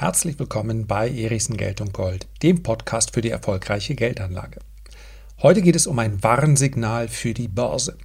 Herzlich 0.00 0.38
willkommen 0.38 0.86
bei 0.86 1.10
Erichsen 1.10 1.58
Geld 1.58 1.82
und 1.82 1.92
Gold, 1.92 2.26
dem 2.42 2.62
Podcast 2.62 3.12
für 3.12 3.20
die 3.20 3.28
erfolgreiche 3.28 3.94
Geldanlage. 3.94 4.60
Heute 5.42 5.60
geht 5.60 5.76
es 5.76 5.86
um 5.86 5.98
ein 5.98 6.22
Warnsignal 6.22 7.06
für 7.06 7.34
die 7.34 7.48
Börse. 7.48 7.98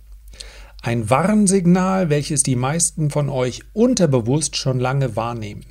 Ein 0.82 1.10
Warnsignal, 1.10 2.10
welches 2.10 2.44
die 2.44 2.58
meisten 2.58 3.12
von 3.12 3.30
euch 3.30 3.62
unterbewusst 3.72 4.58
schon 4.58 4.78
lange 4.78 5.16
wahrnehmen. 5.16 5.66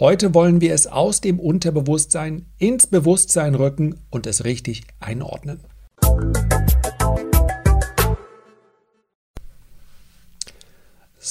Heute 0.00 0.34
wollen 0.34 0.60
wir 0.60 0.74
es 0.74 0.88
aus 0.88 1.20
dem 1.20 1.38
Unterbewusstsein 1.38 2.46
ins 2.58 2.88
Bewusstsein 2.88 3.54
rücken 3.54 3.94
und 4.10 4.26
es 4.26 4.44
richtig 4.44 4.82
einordnen. 4.98 5.60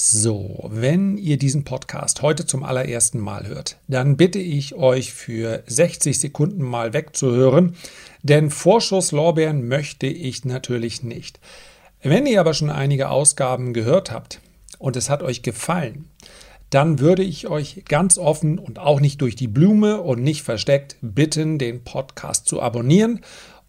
So, 0.02 0.66
wenn 0.72 1.18
ihr 1.18 1.36
diesen 1.36 1.64
Podcast 1.64 2.22
heute 2.22 2.46
zum 2.46 2.64
allerersten 2.64 3.20
Mal 3.20 3.46
hört, 3.46 3.76
dann 3.86 4.16
bitte 4.16 4.38
ich 4.38 4.74
euch 4.74 5.12
für 5.12 5.62
60 5.66 6.18
Sekunden 6.18 6.62
mal 6.62 6.94
wegzuhören, 6.94 7.76
denn 8.22 8.48
Vorschusslorbeeren 8.48 9.68
möchte 9.68 10.06
ich 10.06 10.46
natürlich 10.46 11.02
nicht. 11.02 11.38
Wenn 12.02 12.24
ihr 12.24 12.40
aber 12.40 12.54
schon 12.54 12.70
einige 12.70 13.10
Ausgaben 13.10 13.74
gehört 13.74 14.10
habt 14.10 14.40
und 14.78 14.96
es 14.96 15.10
hat 15.10 15.22
euch 15.22 15.42
gefallen, 15.42 16.06
dann 16.70 16.98
würde 16.98 17.22
ich 17.22 17.48
euch 17.48 17.84
ganz 17.86 18.16
offen 18.16 18.58
und 18.58 18.78
auch 18.78 19.00
nicht 19.00 19.20
durch 19.20 19.36
die 19.36 19.48
Blume 19.48 20.00
und 20.00 20.22
nicht 20.22 20.42
versteckt 20.42 20.96
bitten, 21.02 21.58
den 21.58 21.84
Podcast 21.84 22.46
zu 22.46 22.62
abonnieren 22.62 23.20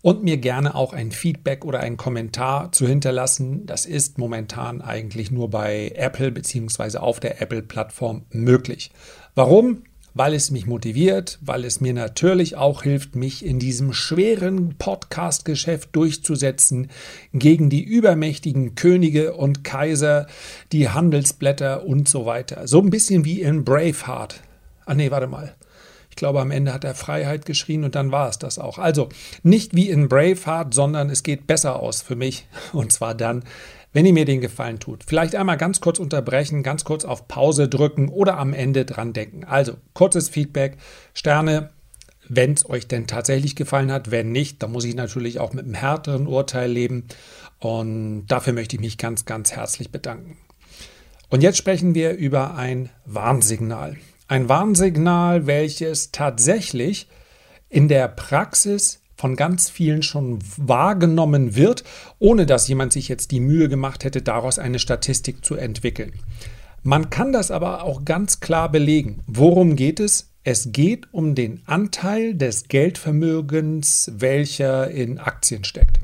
und 0.02 0.24
mir 0.24 0.38
gerne 0.38 0.76
auch 0.76 0.94
ein 0.94 1.12
Feedback 1.12 1.64
oder 1.66 1.80
einen 1.80 1.98
Kommentar 1.98 2.72
zu 2.72 2.88
hinterlassen. 2.88 3.66
Das 3.66 3.86
ist 3.86 4.18
momentan 4.18 4.82
eigentlich 4.82 5.32
nur 5.32 5.50
bei 5.50 5.94
Apple 5.96 6.32
bzw. 6.32 6.98
auf 6.98 7.20
der 7.20 7.42
Apple-Plattform 7.42 8.26
möglich. 8.32 8.92
Warum? 9.36 9.84
Weil 10.14 10.34
es 10.34 10.52
mich 10.52 10.66
motiviert, 10.66 11.40
weil 11.42 11.64
es 11.64 11.80
mir 11.80 11.94
natürlich 11.94 12.58
auch 12.58 12.84
hilft, 12.84 13.16
mich 13.16 13.46
in 13.46 13.60
diesem 13.60 13.94
schweren 13.94 14.76
Podcast-Geschäft 14.78 15.96
durchzusetzen 15.96 16.90
gegen 17.32 17.70
die 17.70 17.84
übermächtigen 17.84 18.76
Könige 18.76 19.36
und 19.36 19.64
Kaiser, 19.64 20.28
die 20.74 20.90
Handelsblätter 20.90 21.86
und 21.86 22.10
so 22.10 22.26
weiter. 22.26 22.68
So 22.68 22.82
ein 22.82 22.90
bisschen 22.90 23.24
wie 23.24 23.42
in 23.42 23.64
Braveheart. 23.64 24.42
Ah 24.86 24.96
nee, 24.96 25.12
warte 25.12 25.28
mal. 25.28 25.56
Ich 26.12 26.18
glaube, 26.18 26.42
am 26.42 26.52
Ende 26.52 26.74
hat 26.74 26.84
er 26.84 26.94
Freiheit 26.94 27.46
geschrien 27.46 27.86
und 27.86 27.96
dann 27.96 28.12
war 28.12 28.30
es 28.30 28.38
das 28.38 28.60
auch. 28.60 28.78
Also 28.78 29.08
nicht 29.44 29.76
wie 29.76 29.90
in 29.90 30.10
Braveheart, 30.10 30.74
sondern 30.74 31.10
es 31.10 31.24
geht 31.24 31.48
besser 31.48 31.80
aus 31.80 32.02
für 32.02 32.18
mich. 32.18 32.48
Und 32.74 32.92
zwar 32.92 33.16
dann, 33.16 33.44
wenn 33.94 34.06
ihr 34.06 34.14
mir 34.14 34.26
den 34.26 34.42
Gefallen 34.42 34.80
tut. 34.80 35.06
Vielleicht 35.08 35.36
einmal 35.36 35.58
ganz 35.58 35.80
kurz 35.80 36.00
unterbrechen, 36.00 36.64
ganz 36.64 36.84
kurz 36.84 37.06
auf 37.06 37.30
Pause 37.30 37.70
drücken 37.70 38.10
oder 38.10 38.38
am 38.38 38.54
Ende 38.54 38.84
dran 38.84 39.14
denken. 39.14 39.46
Also 39.46 39.78
kurzes 39.94 40.28
Feedback, 40.28 40.78
Sterne, 41.14 41.70
wenn 42.28 42.54
es 42.54 42.70
euch 42.70 42.88
denn 42.88 43.08
tatsächlich 43.08 43.56
gefallen 43.56 43.92
hat. 43.92 44.12
Wenn 44.12 44.34
nicht, 44.34 44.62
dann 44.62 44.74
muss 44.74 44.84
ich 44.84 44.96
natürlich 44.96 45.40
auch 45.40 45.54
mit 45.54 45.64
einem 45.64 45.76
härteren 45.76 46.28
Urteil 46.28 46.70
leben. 46.70 47.06
Und 47.60 48.28
dafür 48.28 48.52
möchte 48.52 48.76
ich 48.76 48.82
mich 48.82 48.98
ganz, 48.98 49.24
ganz 49.24 49.54
herzlich 49.54 49.92
bedanken. 49.92 50.38
Und 51.30 51.42
jetzt 51.42 51.58
sprechen 51.58 51.96
wir 51.96 52.12
über 52.12 52.56
ein 52.56 52.90
Warnsignal. 53.06 53.96
Ein 54.32 54.48
Warnsignal, 54.48 55.46
welches 55.46 56.14
tatsächlich 56.14 57.10
in 57.68 57.90
der 57.90 58.08
Praxis 58.08 59.02
von 59.18 59.36
ganz 59.36 59.70
vielen 59.70 60.04
schon 60.04 60.40
wahrgenommen 60.56 61.58
wird, 61.58 61.84
ohne 62.18 62.46
dass 62.46 62.70
jemand 62.70 62.94
sich 62.94 63.10
jetzt 63.10 63.32
die 63.32 63.42
Mühe 63.42 63.68
gemacht 63.68 64.06
hätte, 64.06 64.22
daraus 64.22 64.58
eine 64.58 64.80
Statistik 64.80 65.44
zu 65.44 65.56
entwickeln. 65.56 66.14
Man 66.82 67.10
kann 67.10 67.34
das 67.34 67.52
aber 67.52 67.84
auch 67.84 68.06
ganz 68.06 68.40
klar 68.40 68.72
belegen. 68.72 69.20
Worum 69.28 69.76
geht 69.76 70.00
es? 70.00 70.30
Es 70.46 70.72
geht 70.72 71.14
um 71.14 71.36
den 71.36 71.60
Anteil 71.66 72.34
des 72.34 72.70
Geldvermögens, 72.70 74.14
welcher 74.16 74.90
in 74.92 75.20
Aktien 75.20 75.66
steckt. 75.66 76.00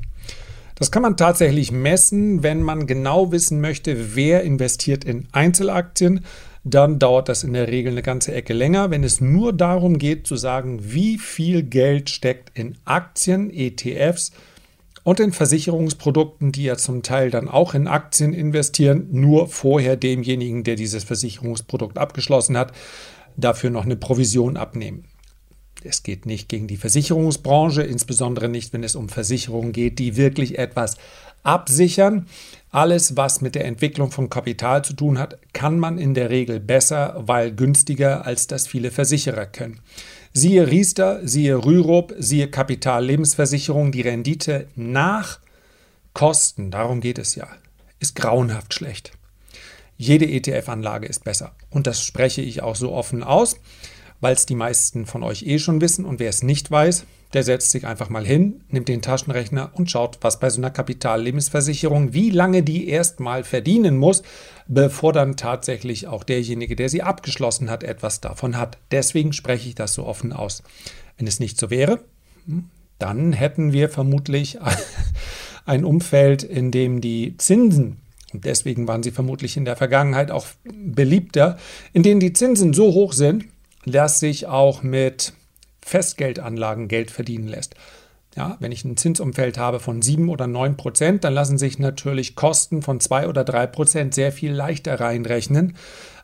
Das 0.74 0.90
kann 0.90 1.00
man 1.00 1.16
tatsächlich 1.16 1.72
messen, 1.72 2.42
wenn 2.42 2.60
man 2.60 2.86
genau 2.86 3.32
wissen 3.32 3.62
möchte, 3.62 4.14
wer 4.14 4.42
investiert 4.42 5.02
in 5.02 5.26
Einzelaktien, 5.32 6.26
dann 6.74 6.98
dauert 6.98 7.28
das 7.28 7.44
in 7.44 7.52
der 7.52 7.68
Regel 7.68 7.92
eine 7.92 8.02
ganze 8.02 8.32
Ecke 8.34 8.52
länger. 8.52 8.90
Wenn 8.90 9.04
es 9.04 9.20
nur 9.20 9.52
darum 9.52 9.98
geht 9.98 10.26
zu 10.26 10.36
sagen, 10.36 10.80
wie 10.82 11.18
viel 11.18 11.62
Geld 11.62 12.10
steckt 12.10 12.56
in 12.58 12.76
Aktien, 12.84 13.50
ETFs 13.50 14.32
und 15.04 15.20
in 15.20 15.32
Versicherungsprodukten, 15.32 16.52
die 16.52 16.64
ja 16.64 16.76
zum 16.76 17.02
Teil 17.02 17.30
dann 17.30 17.48
auch 17.48 17.74
in 17.74 17.88
Aktien 17.88 18.32
investieren, 18.32 19.08
nur 19.10 19.48
vorher 19.48 19.96
demjenigen, 19.96 20.64
der 20.64 20.76
dieses 20.76 21.04
Versicherungsprodukt 21.04 21.96
abgeschlossen 21.96 22.56
hat, 22.56 22.72
dafür 23.36 23.70
noch 23.70 23.84
eine 23.84 23.96
Provision 23.96 24.56
abnehmen. 24.56 25.04
Es 25.84 26.02
geht 26.02 26.26
nicht 26.26 26.48
gegen 26.48 26.66
die 26.66 26.76
Versicherungsbranche, 26.76 27.82
insbesondere 27.82 28.48
nicht, 28.48 28.72
wenn 28.72 28.82
es 28.82 28.96
um 28.96 29.08
Versicherungen 29.08 29.72
geht, 29.72 29.98
die 29.98 30.16
wirklich 30.16 30.58
etwas 30.58 30.96
absichern. 31.42 32.26
Alles, 32.70 33.16
was 33.16 33.40
mit 33.40 33.54
der 33.54 33.64
Entwicklung 33.64 34.10
von 34.10 34.28
Kapital 34.28 34.84
zu 34.84 34.92
tun 34.92 35.18
hat, 35.18 35.38
kann 35.54 35.78
man 35.78 35.96
in 35.96 36.12
der 36.12 36.28
Regel 36.28 36.60
besser, 36.60 37.14
weil 37.18 37.54
günstiger, 37.54 38.26
als 38.26 38.46
das 38.46 38.66
viele 38.66 38.90
Versicherer 38.90 39.46
können. 39.46 39.80
Siehe 40.34 40.68
Riester, 40.70 41.26
siehe 41.26 41.64
Rürup, 41.64 42.14
siehe 42.18 42.48
Kapital 42.48 43.04
Lebensversicherung, 43.06 43.90
die 43.90 44.02
Rendite 44.02 44.68
nach 44.76 45.40
Kosten, 46.12 46.70
darum 46.70 47.00
geht 47.00 47.18
es 47.18 47.34
ja, 47.36 47.48
ist 48.00 48.14
grauenhaft 48.14 48.74
schlecht. 48.74 49.12
Jede 49.96 50.26
ETF-Anlage 50.26 51.06
ist 51.06 51.24
besser. 51.24 51.52
Und 51.70 51.86
das 51.86 52.04
spreche 52.04 52.40
ich 52.42 52.62
auch 52.62 52.76
so 52.76 52.92
offen 52.92 53.24
aus 53.24 53.56
weil 54.20 54.34
es 54.34 54.46
die 54.46 54.54
meisten 54.54 55.06
von 55.06 55.22
euch 55.22 55.44
eh 55.44 55.58
schon 55.58 55.80
wissen. 55.80 56.04
Und 56.04 56.20
wer 56.20 56.28
es 56.28 56.42
nicht 56.42 56.70
weiß, 56.70 57.04
der 57.32 57.42
setzt 57.42 57.70
sich 57.70 57.86
einfach 57.86 58.08
mal 58.08 58.24
hin, 58.24 58.62
nimmt 58.70 58.88
den 58.88 59.02
Taschenrechner 59.02 59.70
und 59.74 59.90
schaut, 59.90 60.18
was 60.22 60.40
bei 60.40 60.48
so 60.50 60.60
einer 60.60 60.70
Kapitallebensversicherung, 60.70 62.14
wie 62.14 62.30
lange 62.30 62.62
die 62.62 62.88
erstmal 62.88 63.44
verdienen 63.44 63.98
muss, 63.98 64.22
bevor 64.66 65.12
dann 65.12 65.36
tatsächlich 65.36 66.06
auch 66.06 66.24
derjenige, 66.24 66.74
der 66.74 66.88
sie 66.88 67.02
abgeschlossen 67.02 67.70
hat, 67.70 67.84
etwas 67.84 68.20
davon 68.20 68.56
hat. 68.56 68.78
Deswegen 68.90 69.32
spreche 69.32 69.68
ich 69.68 69.74
das 69.74 69.94
so 69.94 70.06
offen 70.06 70.32
aus. 70.32 70.62
Wenn 71.18 71.26
es 71.26 71.40
nicht 71.40 71.58
so 71.58 71.70
wäre, 71.70 72.00
hm, 72.46 72.70
dann 72.98 73.32
hätten 73.32 73.72
wir 73.72 73.88
vermutlich 73.88 74.58
ein 75.66 75.84
Umfeld, 75.84 76.42
in 76.42 76.70
dem 76.70 77.00
die 77.00 77.36
Zinsen 77.36 77.98
und 78.32 78.44
deswegen 78.44 78.86
waren 78.86 79.02
sie 79.02 79.10
vermutlich 79.10 79.56
in 79.56 79.64
der 79.64 79.76
Vergangenheit 79.76 80.30
auch 80.30 80.46
beliebter, 80.64 81.58
in 81.92 82.02
denen 82.02 82.20
die 82.20 82.32
Zinsen 82.32 82.72
so 82.72 82.92
hoch 82.92 83.12
sind, 83.12 83.46
dass 83.84 84.20
sich 84.20 84.46
auch 84.46 84.82
mit 84.82 85.32
Festgeldanlagen 85.82 86.88
Geld 86.88 87.10
verdienen 87.10 87.48
lässt. 87.48 87.74
Ja, 88.36 88.56
wenn 88.60 88.72
ich 88.72 88.84
ein 88.84 88.96
Zinsumfeld 88.96 89.58
habe 89.58 89.80
von 89.80 90.02
7 90.02 90.28
oder 90.28 90.46
9 90.46 90.76
Prozent, 90.76 91.24
dann 91.24 91.34
lassen 91.34 91.58
sich 91.58 91.78
natürlich 91.78 92.36
Kosten 92.36 92.82
von 92.82 93.00
2 93.00 93.26
oder 93.26 93.42
3 93.42 93.66
Prozent 93.66 94.14
sehr 94.14 94.32
viel 94.32 94.52
leichter 94.52 95.00
reinrechnen, 95.00 95.76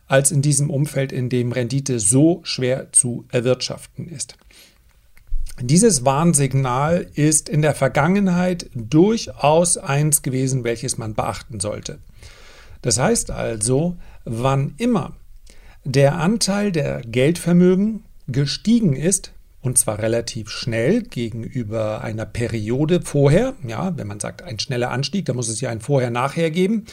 als 0.06 0.31
in 0.31 0.42
diesem 0.42 0.70
Umfeld, 0.70 1.12
in 1.12 1.28
dem 1.28 1.50
Rendite 1.50 1.98
so 1.98 2.41
schwer 2.44 2.92
zu 2.92 3.25
erwirtschaften 3.32 4.09
ist. 4.09 4.36
Dieses 5.60 6.04
Warnsignal 6.04 7.06
ist 7.15 7.48
in 7.48 7.62
der 7.62 7.75
Vergangenheit 7.75 8.71
durchaus 8.75 9.78
eins 9.78 10.22
gewesen, 10.22 10.65
welches 10.65 10.98
man 10.98 11.15
beachten 11.15 11.60
sollte. 11.60 12.00
Das 12.82 12.98
heißt 12.98 13.31
also, 13.31 13.97
wann 14.25 14.75
immer 14.78 15.16
der 15.84 16.19
Anteil 16.19 16.72
der 16.72 17.00
Geldvermögen 17.03 18.05
gestiegen 18.27 18.95
ist, 18.95 19.33
und 19.61 19.78
zwar 19.78 19.99
relativ 20.00 20.50
schnell 20.50 21.03
gegenüber 21.03 22.03
einer 22.03 22.27
Periode 22.27 23.00
vorher. 23.00 23.55
Ja, 23.67 23.97
wenn 23.97 24.06
man 24.06 24.21
sagt, 24.21 24.43
ein 24.43 24.59
schneller 24.59 24.91
Anstieg, 24.91 25.25
dann 25.25 25.37
muss 25.37 25.49
es 25.49 25.61
ja 25.62 25.71
ein 25.71 25.81
Vorher-Nachher 25.81 26.50
geben. 26.50 26.84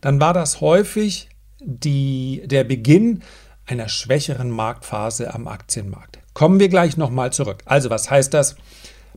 Dann 0.00 0.20
war 0.20 0.32
das 0.32 0.60
häufig 0.60 1.28
die, 1.60 2.42
der 2.46 2.62
Beginn 2.62 3.22
einer 3.66 3.88
schwächeren 3.88 4.50
Marktphase 4.50 5.34
am 5.34 5.48
Aktienmarkt. 5.48 6.20
Kommen 6.32 6.60
wir 6.60 6.68
gleich 6.68 6.96
nochmal 6.96 7.32
zurück. 7.32 7.62
Also, 7.64 7.90
was 7.90 8.10
heißt 8.10 8.32
das? 8.32 8.56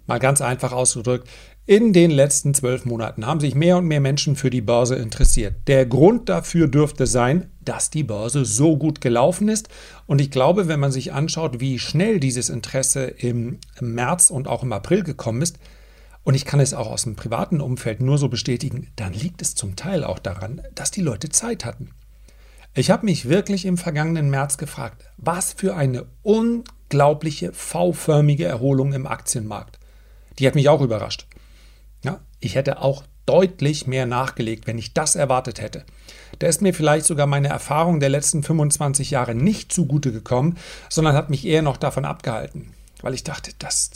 Mal 0.08 0.20
ganz 0.20 0.42
einfach 0.42 0.72
ausgedrückt. 0.72 1.30
In 1.66 1.94
den 1.94 2.12
letzten 2.12 2.54
zwölf 2.54 2.84
Monaten 2.84 3.26
haben 3.26 3.40
sich 3.40 3.56
mehr 3.56 3.78
und 3.78 3.86
mehr 3.86 4.02
Menschen 4.02 4.36
für 4.36 4.50
die 4.50 4.60
Börse 4.60 4.96
interessiert. 4.96 5.56
Der 5.68 5.86
Grund 5.86 6.28
dafür 6.28 6.68
dürfte 6.68 7.08
sein, 7.08 7.52
dass 7.62 7.90
die 7.90 8.04
Börse 8.04 8.44
so 8.44 8.76
gut 8.76 9.00
gelaufen 9.00 9.48
ist. 9.48 9.70
Und 10.06 10.20
ich 10.20 10.30
glaube, 10.30 10.68
wenn 10.68 10.82
man 10.82 10.92
sich 10.92 11.14
anschaut, 11.14 11.62
wie 11.62 11.80
schnell 11.80 12.20
dieses 12.20 12.50
Interesse 12.50 13.06
im 13.06 13.60
März 13.80 14.30
und 14.30 14.50
auch 14.50 14.64
im 14.64 14.74
April 14.74 15.04
gekommen 15.04 15.42
ist, 15.42 15.58
und 16.26 16.34
ich 16.34 16.44
kann 16.44 16.60
es 16.60 16.74
auch 16.74 16.88
aus 16.88 17.04
dem 17.04 17.16
privaten 17.16 17.62
Umfeld 17.62 18.02
nur 18.02 18.18
so 18.18 18.28
bestätigen, 18.28 18.90
dann 18.98 19.14
liegt 19.14 19.42
es 19.42 19.56
zum 19.56 19.78
Teil 19.78 20.04
auch 20.04 20.20
daran, 20.20 20.62
dass 20.76 20.92
die 20.92 21.02
Leute 21.02 21.30
Zeit 21.30 21.64
hatten. 21.64 21.92
Ich 22.74 22.92
habe 22.92 23.06
mich 23.06 23.30
wirklich 23.30 23.66
im 23.66 23.78
vergangenen 23.78 24.30
März 24.30 24.58
gefragt, 24.58 25.06
was 25.16 25.54
für 25.54 25.78
eine 25.78 26.08
unglaubliche 26.24 27.54
V-förmige 27.54 28.44
Erholung 28.44 28.92
im 28.92 29.08
Aktienmarkt. 29.08 29.80
Die 30.40 30.48
hat 30.48 30.56
mich 30.56 30.68
auch 30.68 30.82
überrascht. 30.82 31.26
Ich 32.44 32.56
hätte 32.56 32.82
auch 32.82 33.04
deutlich 33.26 33.88
mehr 33.88 34.06
nachgelegt, 34.06 34.68
wenn 34.68 34.78
ich 34.78 34.94
das 34.94 35.16
erwartet 35.16 35.62
hätte. 35.62 35.86
Da 36.40 36.48
ist 36.48 36.62
mir 36.62 36.74
vielleicht 36.74 37.06
sogar 37.06 37.26
meine 37.26 37.48
Erfahrung 37.48 38.00
der 38.00 38.10
letzten 38.10 38.44
25 38.44 39.12
Jahre 39.12 39.34
nicht 39.34 39.72
zugute 39.72 40.12
gekommen, 40.12 40.58
sondern 40.90 41.16
hat 41.16 41.30
mich 41.30 41.46
eher 41.46 41.62
noch 41.62 41.78
davon 41.78 42.06
abgehalten, 42.06 42.74
weil 43.02 43.14
ich 43.14 43.24
dachte, 43.24 43.52
dass 43.60 43.92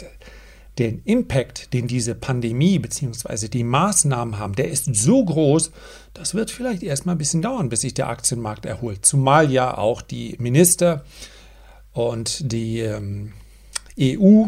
den 0.80 1.02
Impact, 1.04 1.74
den 1.74 1.88
diese 1.88 2.16
Pandemie 2.16 2.80
bzw. 2.80 3.48
die 3.50 3.64
Maßnahmen 3.64 4.38
haben, 4.38 4.56
der 4.56 4.70
ist 4.70 4.96
so 4.96 5.26
groß, 5.26 5.72
das 6.14 6.36
wird 6.36 6.52
vielleicht 6.52 6.84
erstmal 6.84 7.16
ein 7.16 7.18
bisschen 7.18 7.42
dauern, 7.42 7.70
bis 7.70 7.82
sich 7.82 7.96
der 7.96 8.10
Aktienmarkt 8.10 8.66
erholt. 8.66 9.06
Zumal 9.06 9.52
ja 9.52 9.78
auch 9.78 10.02
die 10.02 10.36
Minister 10.40 11.04
und 11.92 12.52
die 12.52 12.80
ähm, 12.80 13.34
EU 14.00 14.46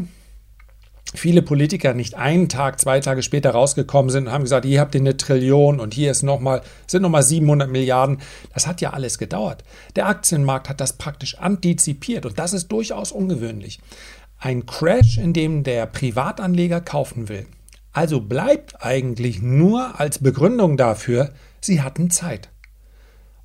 viele 1.16 1.42
Politiker 1.42 1.94
nicht 1.94 2.16
einen 2.16 2.50
Tag, 2.50 2.80
zwei 2.80 3.00
Tage 3.00 3.24
später 3.24 3.52
rausgekommen 3.52 4.10
sind 4.10 4.28
und 4.28 4.34
haben 4.34 4.44
gesagt, 4.44 4.66
hier 4.66 4.80
habt 4.80 4.96
ihr 4.96 5.02
eine 5.02 5.18
Trillion 5.18 5.80
und 5.80 5.94
hier 5.94 6.12
ist 6.12 6.24
noch 6.24 6.40
mal, 6.40 6.62
sind 6.88 7.02
nochmal 7.02 7.24
700 7.24 7.70
Milliarden. 7.70 8.20
Das 8.54 8.68
hat 8.68 8.82
ja 8.82 8.92
alles 8.92 9.18
gedauert. 9.18 9.64
Der 9.96 10.08
Aktienmarkt 10.08 10.70
hat 10.70 10.80
das 10.80 10.94
praktisch 10.94 11.38
antizipiert 11.40 12.26
und 12.26 12.38
das 12.38 12.54
ist 12.54 12.68
durchaus 12.68 13.12
ungewöhnlich. 13.12 13.80
Ein 14.38 14.66
Crash, 14.66 15.18
in 15.18 15.34
dem 15.34 15.64
der 15.64 15.86
Privatanleger 15.86 16.82
kaufen 16.82 17.28
will. 17.28 17.46
Also 17.92 18.22
bleibt 18.22 18.84
eigentlich 18.86 19.42
nur 19.42 20.00
als 20.00 20.20
Begründung 20.20 20.78
dafür, 20.78 21.32
sie 21.60 21.82
hatten 21.82 22.12
Zeit. 22.12 22.50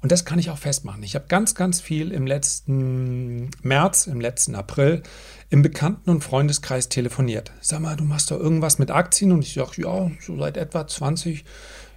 Und 0.05 0.13
das 0.13 0.27
kann 0.27 0.39
ich 0.39 0.51
auch 0.51 0.59
festmachen. 0.59 1.03
Ich 1.03 1.15
habe 1.15 1.25
ganz, 1.29 1.55
ganz 1.55 1.81
viel 1.81 2.13
im 2.13 2.27
letzten 2.27 3.49
März, 3.63 4.07
im 4.07 4.21
letzten 4.21 4.55
April 4.55 5.03
im 5.49 5.63
Bekannten- 5.63 6.11
und 6.11 6.23
Freundeskreis 6.23 6.91
telefoniert. 6.91 7.53
Sag 7.63 7.81
mal, 7.81 7.97
du 7.97 8.05
machst 8.05 8.31
doch 8.31 8.39
irgendwas 8.39 8.79
mit 8.79 8.91
Aktien? 8.91 9.33
Und 9.33 9.41
ich 9.41 9.55
sage, 9.55 9.81
ja, 9.81 10.11
so 10.21 10.37
seit 10.39 10.59
etwa 10.59 10.87
20, 10.87 11.47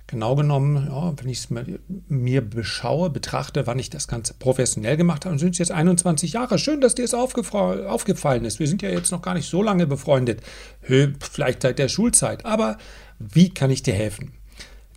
genau 0.07 0.38
genommen, 0.38 0.88
ja, 0.89 1.13
wenn 1.18 1.27
ich 1.27 1.39
es 1.39 1.50
mir 1.50 2.50
beschaue, 2.50 3.09
betrachte, 3.09 3.68
wann 3.68 3.77
ich 3.77 3.89
das 3.89 4.07
Ganze 4.07 4.36
professionell 4.36 4.95
gemacht 4.95 5.25
habe, 5.25 5.38
sind 5.38 5.51
es 5.51 5.57
jetzt 5.57 5.71
21 5.71 6.31
Jahre. 6.31 6.59
Schön, 6.59 6.80
dass 6.80 6.95
dir 6.95 7.04
es 7.04 7.13
aufgefallen 7.13 8.45
ist. 8.45 8.59
Wir 8.59 8.69
sind 8.69 8.81
ja 8.81 8.89
jetzt 8.89 9.12
noch 9.12 9.21
gar 9.21 9.33
nicht 9.33 9.50
so 9.50 9.62
lange 9.62 9.86
befreundet, 9.86 10.39
vielleicht 10.80 11.62
seit 11.62 11.77
der 11.77 11.89
Schulzeit. 11.89 12.45
Aber 12.45 12.77
wie 13.19 13.50
kann 13.50 13.69
ich 13.69 13.83
dir 13.83 13.95
helfen? 13.95 14.31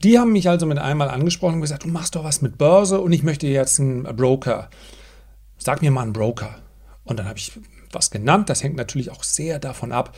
Die 0.02 0.18
haben 0.18 0.32
mich 0.32 0.48
also 0.48 0.64
mit 0.66 0.78
einmal 0.78 1.10
angesprochen 1.10 1.56
und 1.56 1.60
gesagt, 1.60 1.84
du 1.84 1.88
machst 1.88 2.16
doch 2.16 2.24
was 2.24 2.40
mit 2.40 2.56
Börse 2.56 3.00
und 3.00 3.12
ich 3.12 3.22
möchte 3.22 3.46
jetzt 3.46 3.78
einen 3.80 4.04
Broker. 4.04 4.70
Sag 5.58 5.82
mir 5.82 5.90
mal 5.90 6.02
einen 6.02 6.14
Broker. 6.14 6.56
Und 7.04 7.18
dann 7.18 7.28
habe 7.28 7.38
ich 7.38 7.52
was 7.92 8.10
genannt. 8.10 8.48
Das 8.48 8.62
hängt 8.62 8.76
natürlich 8.76 9.10
auch 9.10 9.24
sehr 9.24 9.58
davon 9.58 9.92
ab, 9.92 10.16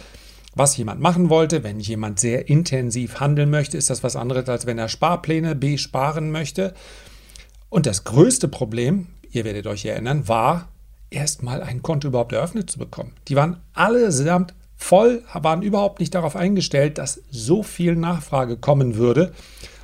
was 0.55 0.76
jemand 0.76 1.00
machen 1.00 1.31
wollte. 1.31 1.64
Wenn 1.64 1.81
jemand 1.81 2.20
sehr 2.20 2.49
intensiv 2.49 3.19
handeln 3.19 3.50
möchte, 3.50 3.76
ist 3.76 3.90
das 3.90 4.05
was 4.05 4.14
anderes, 4.14 4.49
als 4.49 4.67
wenn 4.67 4.79
er 4.79 4.88
Sparpläne 4.88 5.56
besparen 5.56 6.31
möchte. 6.31 6.75
Und 7.69 7.87
das 7.87 8.05
größte 8.05 8.46
Problem, 8.46 9.08
ihr 9.31 9.44
werdet 9.44 9.67
euch 9.67 9.84
erinnern, 9.84 10.29
war 10.29 10.69
erstmal 11.11 11.62
ein 11.62 11.82
Konto 11.82 12.08
überhaupt 12.08 12.32
eröffnet 12.32 12.70
zu 12.70 12.79
bekommen. 12.79 13.14
Die 13.29 13.34
waren 13.34 13.61
allesamt 13.73 14.55
voll, 14.76 15.23
waren 15.32 15.62
überhaupt 15.62 16.00
nicht 16.00 16.14
darauf 16.14 16.37
eingestellt, 16.37 16.99
dass 16.99 17.23
so 17.31 17.62
viel 17.62 17.96
Nachfrage 17.96 18.56
kommen 18.56 18.96
würde. 18.96 19.32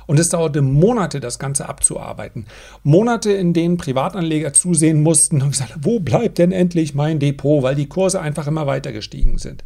Und 0.09 0.19
es 0.19 0.29
dauerte 0.29 0.63
Monate, 0.63 1.19
das 1.19 1.37
Ganze 1.37 1.69
abzuarbeiten. 1.69 2.47
Monate, 2.81 3.31
in 3.31 3.53
denen 3.53 3.77
Privatanleger 3.77 4.53
zusehen 4.53 5.03
mussten 5.03 5.39
und 5.39 5.51
gesagt, 5.51 5.75
wo 5.81 5.99
bleibt 5.99 6.39
denn 6.39 6.51
endlich 6.51 6.95
mein 6.95 7.19
Depot, 7.19 7.61
weil 7.61 7.75
die 7.75 7.87
Kurse 7.87 8.19
einfach 8.19 8.47
immer 8.47 8.65
weiter 8.65 8.91
gestiegen 8.91 9.37
sind. 9.37 9.63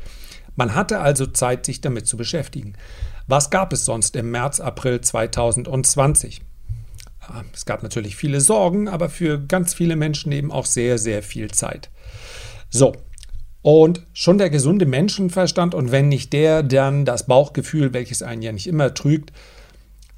Man 0.57 0.75
hatte 0.75 0.99
also 0.99 1.27
Zeit, 1.27 1.65
sich 1.65 1.79
damit 1.79 2.07
zu 2.07 2.17
beschäftigen. 2.17 2.73
Was 3.25 3.51
gab 3.51 3.71
es 3.71 3.85
sonst 3.85 4.17
im 4.17 4.31
März, 4.31 4.59
April 4.59 4.99
2020? 4.99 6.41
Ah, 7.21 7.43
es 7.53 7.65
gab 7.65 7.81
natürlich 7.81 8.17
viele 8.17 8.41
Sorgen, 8.41 8.89
aber 8.89 9.07
für 9.07 9.39
ganz 9.39 9.73
viele 9.73 9.95
Menschen 9.95 10.33
eben 10.33 10.51
auch 10.51 10.65
sehr, 10.65 10.97
sehr 10.97 11.23
viel 11.23 11.51
Zeit. 11.51 11.89
So, 12.69 12.91
und 13.61 14.05
schon 14.11 14.37
der 14.37 14.49
gesunde 14.49 14.85
Menschenverstand 14.85 15.73
und 15.73 15.93
wenn 15.93 16.09
nicht 16.09 16.33
der, 16.33 16.63
dann 16.63 17.05
das 17.05 17.27
Bauchgefühl, 17.27 17.93
welches 17.93 18.21
einen 18.21 18.41
ja 18.41 18.51
nicht 18.51 18.67
immer 18.67 18.93
trügt, 18.93 19.31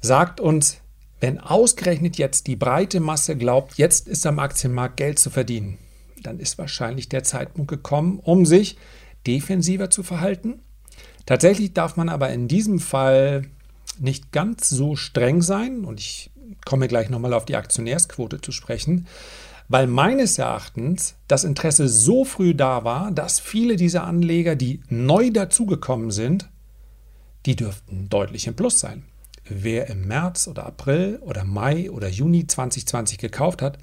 sagt 0.00 0.40
uns, 0.40 0.78
wenn 1.20 1.40
ausgerechnet 1.40 2.18
jetzt 2.18 2.46
die 2.46 2.56
breite 2.56 3.00
Masse 3.00 3.36
glaubt, 3.36 3.78
jetzt 3.78 4.06
ist 4.06 4.26
am 4.26 4.38
Aktienmarkt 4.38 4.96
Geld 4.96 5.18
zu 5.18 5.30
verdienen, 5.30 5.78
dann 6.22 6.38
ist 6.38 6.58
wahrscheinlich 6.58 7.08
der 7.08 7.24
Zeitpunkt 7.24 7.70
gekommen, 7.70 8.20
um 8.22 8.44
sich 8.44 8.76
defensiver 9.26 9.90
zu 9.90 10.02
verhalten. 10.02 10.60
Tatsächlich 11.24 11.72
darf 11.72 11.96
man 11.96 12.08
aber 12.08 12.30
in 12.30 12.48
diesem 12.48 12.78
Fall 12.78 13.42
nicht 13.98 14.30
ganz 14.30 14.68
so 14.68 14.94
streng 14.94 15.42
sein 15.42 15.84
und 15.84 16.00
ich 16.00 16.30
komme 16.64 16.86
gleich 16.86 17.08
nochmal 17.08 17.32
auf 17.32 17.46
die 17.46 17.56
Aktionärsquote 17.56 18.40
zu 18.40 18.52
sprechen, 18.52 19.06
weil 19.68 19.86
meines 19.86 20.38
Erachtens 20.38 21.16
das 21.26 21.44
Interesse 21.44 21.88
so 21.88 22.24
früh 22.24 22.54
da 22.54 22.84
war, 22.84 23.10
dass 23.10 23.40
viele 23.40 23.76
dieser 23.76 24.04
Anleger, 24.04 24.54
die 24.54 24.80
neu 24.88 25.30
dazugekommen 25.30 26.10
sind, 26.10 26.50
die 27.46 27.56
dürften 27.56 28.08
deutlich 28.08 28.46
im 28.46 28.54
Plus 28.54 28.78
sein 28.78 29.04
wer 29.48 29.88
im 29.88 30.06
März 30.06 30.48
oder 30.48 30.66
April 30.66 31.18
oder 31.22 31.44
Mai 31.44 31.90
oder 31.90 32.08
Juni 32.08 32.46
2020 32.46 33.18
gekauft 33.18 33.62
hat, 33.62 33.78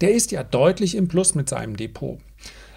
der 0.00 0.12
ist 0.12 0.30
ja 0.30 0.42
deutlich 0.42 0.94
im 0.94 1.08
Plus 1.08 1.34
mit 1.34 1.48
seinem 1.48 1.76
Depot. 1.76 2.18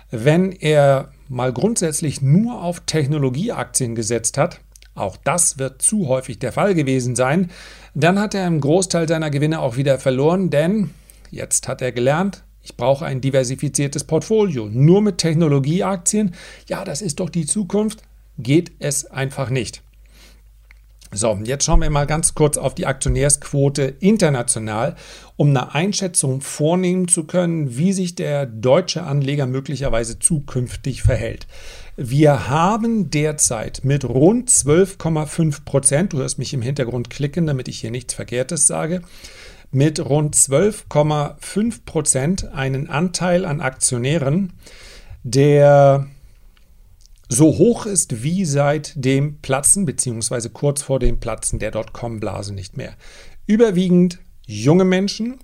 Wenn 0.09 0.51
er 0.51 1.11
mal 1.29 1.53
grundsätzlich 1.53 2.21
nur 2.21 2.61
auf 2.61 2.81
Technologieaktien 2.81 3.95
gesetzt 3.95 4.37
hat, 4.37 4.59
auch 4.93 5.15
das 5.17 5.57
wird 5.57 5.81
zu 5.81 6.07
häufig 6.07 6.39
der 6.39 6.51
Fall 6.51 6.75
gewesen 6.75 7.15
sein, 7.15 7.49
dann 7.95 8.19
hat 8.19 8.35
er 8.35 8.45
einen 8.45 8.59
Großteil 8.59 9.07
seiner 9.07 9.29
Gewinne 9.29 9.59
auch 9.59 9.77
wieder 9.77 9.99
verloren, 9.99 10.49
denn 10.49 10.89
jetzt 11.29 11.67
hat 11.67 11.81
er 11.81 11.91
gelernt, 11.91 12.43
ich 12.63 12.75
brauche 12.75 13.05
ein 13.05 13.21
diversifiziertes 13.21 14.03
Portfolio. 14.03 14.67
Nur 14.69 15.01
mit 15.01 15.17
Technologieaktien, 15.17 16.35
ja, 16.67 16.83
das 16.83 17.01
ist 17.01 17.19
doch 17.19 17.29
die 17.29 17.45
Zukunft, 17.45 18.03
geht 18.37 18.73
es 18.79 19.09
einfach 19.09 19.49
nicht. 19.49 19.81
So, 21.13 21.37
jetzt 21.43 21.65
schauen 21.65 21.81
wir 21.81 21.89
mal 21.89 22.07
ganz 22.07 22.35
kurz 22.35 22.55
auf 22.55 22.73
die 22.73 22.85
Aktionärsquote 22.85 23.83
international, 23.99 24.95
um 25.35 25.49
eine 25.49 25.75
Einschätzung 25.75 26.39
vornehmen 26.39 27.09
zu 27.09 27.25
können, 27.25 27.77
wie 27.77 27.91
sich 27.91 28.15
der 28.15 28.45
deutsche 28.45 29.03
Anleger 29.03 29.45
möglicherweise 29.45 30.19
zukünftig 30.19 31.01
verhält. 31.01 31.47
Wir 31.97 32.47
haben 32.47 33.09
derzeit 33.09 33.81
mit 33.83 34.05
rund 34.05 34.49
12,5 34.49 35.65
Prozent, 35.65 36.13
du 36.13 36.19
hörst 36.19 36.39
mich 36.39 36.53
im 36.53 36.61
Hintergrund 36.61 37.09
klicken, 37.09 37.45
damit 37.45 37.67
ich 37.67 37.81
hier 37.81 37.91
nichts 37.91 38.13
Verkehrtes 38.13 38.65
sage, 38.65 39.01
mit 39.69 39.99
rund 39.99 40.33
12,5 40.33 41.83
Prozent 41.83 42.53
einen 42.53 42.89
Anteil 42.89 43.43
an 43.43 43.59
Aktionären, 43.59 44.53
der 45.23 46.07
so 47.33 47.57
hoch 47.57 47.85
ist 47.85 48.23
wie 48.23 48.43
seit 48.43 48.91
dem 48.97 49.39
Platzen 49.39 49.85
bzw. 49.85 50.49
kurz 50.49 50.81
vor 50.81 50.99
dem 50.99 51.21
Platzen 51.21 51.59
der 51.59 51.71
Dotcom-Blase 51.71 52.53
nicht 52.53 52.75
mehr. 52.75 52.93
Überwiegend 53.47 54.19
junge 54.45 54.83
Menschen, 54.83 55.39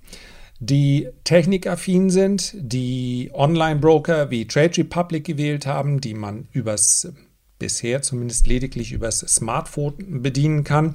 die 0.60 1.08
technikaffin 1.24 2.10
sind, 2.10 2.52
die 2.58 3.30
Online-Broker 3.32 4.30
wie 4.30 4.46
Trade 4.46 4.76
Republic 4.76 5.24
gewählt 5.24 5.66
haben, 5.66 6.02
die 6.02 6.12
man 6.12 6.46
übers 6.52 7.10
bisher 7.58 8.02
zumindest 8.02 8.46
lediglich 8.46 8.92
übers 8.92 9.20
Smartphone 9.20 10.20
bedienen 10.20 10.64
kann, 10.64 10.94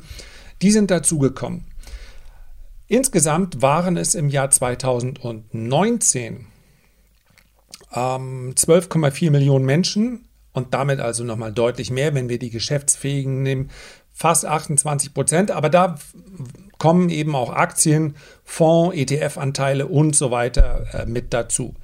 die 0.61 0.69
sind 0.69 0.91
dazugekommen. 0.91 1.65
Insgesamt 2.87 3.63
waren 3.63 3.97
es 3.97 4.13
im 4.13 4.29
Jahr 4.29 4.51
2019 4.51 6.45
ähm, 7.95 8.53
12,4 8.55 9.31
Millionen 9.31 9.65
Menschen, 9.65 10.27
und 10.53 10.73
damit 10.73 10.99
also 10.99 11.23
nochmal 11.23 11.51
deutlich 11.51 11.91
mehr, 11.91 12.13
wenn 12.13 12.29
wir 12.29 12.39
die 12.39 12.51
Geschäftsfähigen 12.51 13.41
nehmen, 13.41 13.69
fast 14.11 14.45
28 14.45 15.13
Prozent. 15.13 15.51
Aber 15.51 15.69
da 15.69 15.95
kommen 16.77 17.09
eben 17.09 17.35
auch 17.35 17.51
Aktien, 17.51 18.15
Fonds, 18.43 18.95
ETF-Anteile 18.95 19.87
und 19.87 20.15
so 20.15 20.31
weiter 20.31 20.85
äh, 20.93 21.05
mit 21.05 21.33
dazu. 21.33 21.75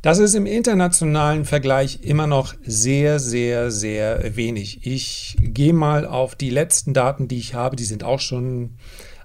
Das 0.00 0.18
ist 0.18 0.34
im 0.34 0.44
internationalen 0.44 1.46
Vergleich 1.46 2.00
immer 2.02 2.26
noch 2.26 2.54
sehr, 2.62 3.18
sehr, 3.18 3.70
sehr 3.70 4.36
wenig. 4.36 4.86
Ich 4.86 5.36
gehe 5.40 5.72
mal 5.72 6.06
auf 6.06 6.34
die 6.34 6.50
letzten 6.50 6.92
Daten, 6.92 7.26
die 7.26 7.38
ich 7.38 7.54
habe, 7.54 7.74
die 7.74 7.84
sind 7.84 8.04
auch 8.04 8.20
schon 8.20 8.76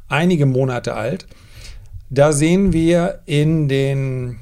einige 0.08 0.46
Monate 0.46 0.96
alt. 0.96 1.28
Da 2.10 2.32
sehen 2.32 2.72
wir 2.72 3.22
in 3.26 3.68
den 3.68 4.40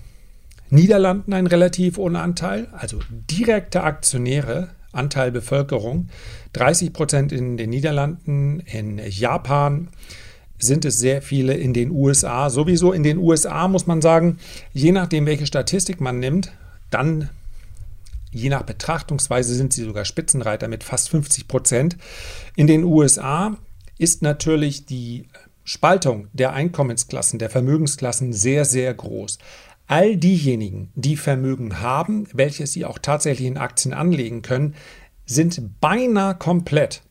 Niederlanden 0.69 1.33
einen 1.33 1.47
relativ 1.47 1.97
hohen 1.97 2.15
Anteil, 2.15 2.67
also 2.71 2.99
direkte 3.09 3.83
Aktionäre, 3.83 4.69
Anteil 4.91 5.31
Bevölkerung, 5.31 6.09
30 6.53 6.93
Prozent 6.93 7.31
in 7.31 7.57
den 7.57 7.69
Niederlanden, 7.69 8.61
in 8.61 8.99
Japan 9.09 9.89
sind 10.59 10.85
es 10.85 10.97
sehr 10.97 11.21
viele 11.21 11.53
in 11.53 11.73
den 11.73 11.91
USA. 11.91 12.49
Sowieso 12.49 12.91
in 12.91 13.03
den 13.03 13.17
USA 13.17 13.67
muss 13.67 13.85
man 13.85 14.01
sagen, 14.01 14.39
je 14.73 14.91
nachdem, 14.91 15.25
welche 15.25 15.45
Statistik 15.45 16.01
man 16.01 16.19
nimmt, 16.19 16.51
dann 16.89 17.29
je 18.31 18.49
nach 18.49 18.63
Betrachtungsweise 18.63 19.53
sind 19.53 19.73
sie 19.73 19.83
sogar 19.83 20.05
Spitzenreiter 20.05 20.67
mit 20.67 20.83
fast 20.83 21.09
50 21.09 21.47
Prozent. 21.47 21.97
In 22.55 22.67
den 22.67 22.83
USA 22.83 23.57
ist 23.97 24.21
natürlich 24.21 24.85
die 24.85 25.27
Spaltung 25.63 26.27
der 26.33 26.53
Einkommensklassen, 26.53 27.39
der 27.39 27.49
Vermögensklassen 27.49 28.33
sehr, 28.33 28.65
sehr 28.65 28.93
groß. 28.93 29.37
All 29.87 30.17
diejenigen, 30.17 30.91
die 30.95 31.15
Vermögen 31.15 31.79
haben, 31.79 32.27
welches 32.33 32.73
sie 32.73 32.83
auch 32.83 32.99
tatsächlich 32.99 33.47
in 33.47 33.57
Aktien 33.57 33.93
anlegen 33.93 34.41
können, 34.41 34.75
sind 35.25 35.79
beinahe 35.79 36.35
komplett 36.35 37.03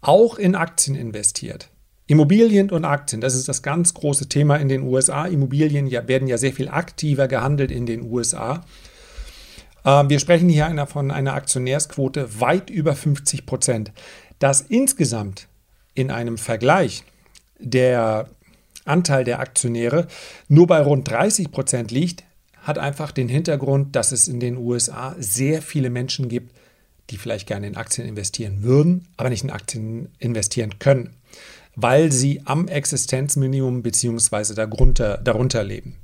auch 0.00 0.38
in 0.38 0.54
Aktien 0.54 0.96
investiert. 0.96 1.70
Immobilien 2.08 2.70
und 2.70 2.84
Aktien, 2.84 3.20
das 3.20 3.34
ist 3.34 3.48
das 3.48 3.62
ganz 3.62 3.94
große 3.94 4.28
Thema 4.28 4.56
in 4.56 4.68
den 4.68 4.82
USA. 4.82 5.26
Immobilien 5.26 5.86
ja, 5.86 6.06
werden 6.06 6.28
ja 6.28 6.38
sehr 6.38 6.52
viel 6.52 6.68
aktiver 6.68 7.26
gehandelt 7.26 7.72
in 7.72 7.86
den 7.86 8.02
USA. 8.02 8.64
Äh, 9.84 10.08
wir 10.08 10.20
sprechen 10.20 10.48
hier 10.48 10.86
von 10.88 11.10
einer 11.10 11.34
Aktionärsquote 11.34 12.40
weit 12.40 12.70
über 12.70 12.94
50 12.94 13.46
Prozent. 13.46 13.92
Das 14.38 14.60
insgesamt 14.60 15.48
in 15.94 16.10
einem 16.10 16.38
Vergleich 16.38 17.02
der 17.58 18.28
Anteil 18.86 19.24
der 19.24 19.40
Aktionäre 19.40 20.06
nur 20.48 20.66
bei 20.66 20.80
rund 20.80 21.10
30 21.10 21.50
Prozent 21.50 21.90
liegt, 21.90 22.24
hat 22.62 22.78
einfach 22.78 23.12
den 23.12 23.28
Hintergrund, 23.28 23.94
dass 23.94 24.12
es 24.12 24.28
in 24.28 24.40
den 24.40 24.56
USA 24.56 25.14
sehr 25.18 25.62
viele 25.62 25.90
Menschen 25.90 26.28
gibt, 26.28 26.56
die 27.10 27.16
vielleicht 27.16 27.46
gerne 27.46 27.66
in 27.66 27.76
Aktien 27.76 28.08
investieren 28.08 28.62
würden, 28.62 29.06
aber 29.16 29.30
nicht 29.30 29.44
in 29.44 29.50
Aktien 29.50 30.08
investieren 30.18 30.78
können, 30.78 31.14
weil 31.76 32.10
sie 32.10 32.42
am 32.44 32.66
Existenzminimum 32.66 33.82
bzw. 33.82 34.54
Darunter, 34.54 35.18
darunter 35.18 35.62
leben. 35.62 35.96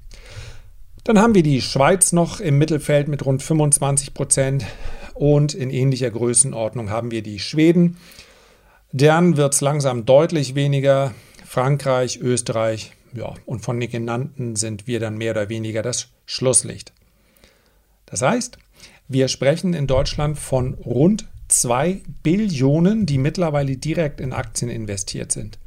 Dann 1.04 1.18
haben 1.18 1.34
wir 1.34 1.42
die 1.42 1.60
Schweiz 1.60 2.12
noch 2.12 2.38
im 2.38 2.58
Mittelfeld 2.58 3.08
mit 3.08 3.26
rund 3.26 3.42
25 3.42 4.14
Prozent 4.14 4.64
und 5.14 5.52
in 5.52 5.70
ähnlicher 5.70 6.10
Größenordnung 6.10 6.90
haben 6.90 7.10
wir 7.10 7.22
die 7.22 7.40
Schweden. 7.40 7.96
Dann 8.92 9.36
wird 9.36 9.54
es 9.54 9.60
langsam 9.60 10.04
deutlich 10.04 10.54
weniger. 10.54 11.12
Frankreich, 11.52 12.18
Österreich, 12.18 12.92
ja, 13.12 13.34
und 13.44 13.60
von 13.60 13.78
den 13.78 13.90
genannten 13.90 14.56
sind 14.56 14.86
wir 14.86 15.00
dann 15.00 15.18
mehr 15.18 15.32
oder 15.32 15.50
weniger 15.50 15.82
das 15.82 16.08
Schlusslicht. 16.24 16.94
Das 18.06 18.22
heißt, 18.22 18.56
wir 19.06 19.28
sprechen 19.28 19.74
in 19.74 19.86
Deutschland 19.86 20.38
von 20.38 20.72
rund 20.72 21.28
2 21.48 22.00
Billionen, 22.22 23.04
die 23.04 23.18
mittlerweile 23.18 23.76
direkt 23.76 24.18
in 24.22 24.32
Aktien 24.32 24.70
investiert 24.70 25.30
sind. 25.30 25.58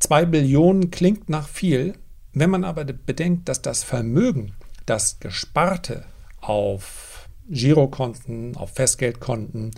2 0.00 0.26
Billionen 0.26 0.90
klingt 0.90 1.30
nach 1.30 1.48
viel, 1.48 1.94
wenn 2.32 2.50
man 2.50 2.64
aber 2.64 2.84
bedenkt, 2.84 3.48
dass 3.48 3.62
das 3.62 3.84
Vermögen, 3.84 4.54
das 4.86 5.20
Gesparte 5.20 6.04
auf 6.40 7.28
Girokonten, 7.48 8.56
auf 8.56 8.74
Festgeldkonten 8.74 9.70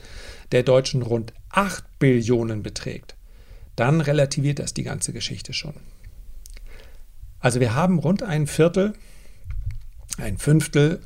der 0.52 0.62
Deutschen 0.62 1.02
rund 1.02 1.34
8 1.50 1.84
Billionen 1.98 2.62
beträgt, 2.62 3.14
dann 3.76 4.00
relativiert 4.00 4.58
das 4.58 4.74
die 4.74 4.82
ganze 4.82 5.12
Geschichte 5.12 5.52
schon. 5.52 5.74
Also 7.40 7.60
wir 7.60 7.74
haben 7.74 7.98
rund 7.98 8.22
ein 8.22 8.46
Viertel, 8.46 8.94
ein 10.16 10.38
Fünftel, 10.38 11.00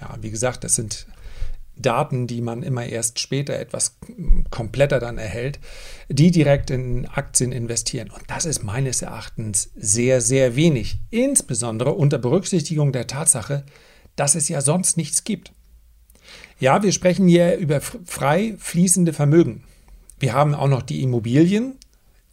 ja, 0.00 0.16
wie 0.20 0.30
gesagt, 0.30 0.64
das 0.64 0.74
sind 0.76 1.06
Daten, 1.76 2.26
die 2.26 2.40
man 2.40 2.62
immer 2.62 2.86
erst 2.86 3.18
später 3.18 3.58
etwas 3.58 3.96
kompletter 4.50 5.00
dann 5.00 5.18
erhält, 5.18 5.58
die 6.08 6.30
direkt 6.30 6.70
in 6.70 7.06
Aktien 7.06 7.50
investieren. 7.50 8.10
Und 8.10 8.22
das 8.28 8.44
ist 8.44 8.62
meines 8.62 9.02
Erachtens 9.02 9.70
sehr, 9.74 10.20
sehr 10.20 10.56
wenig. 10.56 10.98
Insbesondere 11.10 11.92
unter 11.92 12.18
Berücksichtigung 12.18 12.92
der 12.92 13.06
Tatsache, 13.06 13.64
dass 14.14 14.36
es 14.36 14.48
ja 14.48 14.60
sonst 14.60 14.96
nichts 14.96 15.24
gibt. 15.24 15.52
Ja, 16.60 16.82
wir 16.82 16.92
sprechen 16.92 17.26
hier 17.26 17.56
über 17.56 17.80
frei 17.80 18.54
fließende 18.58 19.12
Vermögen. 19.12 19.64
Wir 20.20 20.32
haben 20.32 20.54
auch 20.54 20.68
noch 20.68 20.82
die 20.82 21.02
Immobilien, 21.02 21.74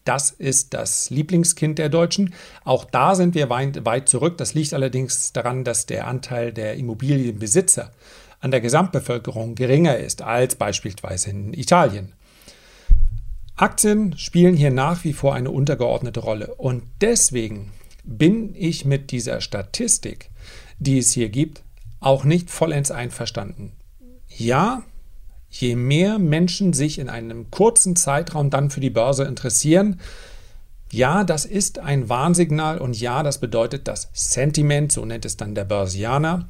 das 0.04 0.32
ist 0.32 0.74
das 0.74 1.10
Lieblingskind 1.10 1.78
der 1.78 1.90
Deutschen. 1.90 2.34
Auch 2.64 2.86
da 2.86 3.16
sind 3.16 3.36
wir 3.36 3.50
weit, 3.50 4.10
zurück. 4.10 4.38
Das 4.38 4.54
liegt 4.54 4.74
allerdings 4.74 5.34
daran, 5.34 5.64
dass 5.64 5.86
der 5.86 6.08
Anteil 6.08 6.52
der 6.52 6.76
Immobilienbesitzer 6.76 7.92
an 8.40 8.52
der 8.52 8.62
Gesamtbevölkerung 8.62 9.56
geringer 9.56 9.98
ist 9.98 10.22
als 10.22 10.56
beispielsweise 10.56 11.30
in 11.30 11.54
Italien. 11.54 12.14
Aktien 13.56 14.18
spielen 14.18 14.56
hier 14.56 14.72
nach 14.72 15.04
wie 15.04 15.14
vor 15.14 15.36
eine 15.36 15.52
untergeordnete 15.52 16.22
Rolle. 16.22 16.56
Und 16.56 16.84
deswegen 17.00 17.72
bin 18.04 18.56
ich 18.56 18.86
mit 18.86 19.12
dieser 19.12 19.40
Statistik, 19.42 20.32
die 20.80 20.98
es 20.98 21.12
hier 21.12 21.30
gibt, 21.30 21.62
auch 22.00 22.24
nicht 22.24 22.50
vollends 22.50 22.90
einverstanden. 22.90 23.74
Ja, 24.28 24.82
je 25.52 25.76
mehr 25.76 26.18
Menschen 26.18 26.74
sich 26.74 26.98
in 26.98 27.10
einem 27.10 27.52
kurzen 27.52 27.96
Zeitraum 27.96 28.50
dann 28.50 28.72
für 28.72 28.80
die 28.80 28.90
Börse 28.90 29.26
interessieren, 29.26 30.00
ja, 30.92 31.24
das 31.24 31.46
ist 31.46 31.80
ein 31.80 32.10
Warnsignal 32.10 32.80
und 32.80 33.00
ja, 33.00 33.24
das 33.24 33.40
bedeutet, 33.40 33.88
das 33.88 34.10
Sentiment, 34.14 34.92
so 34.92 35.06
nennt 35.06 35.24
es 35.24 35.38
dann 35.38 35.56
der 35.56 35.64
Börsianer, 35.64 36.50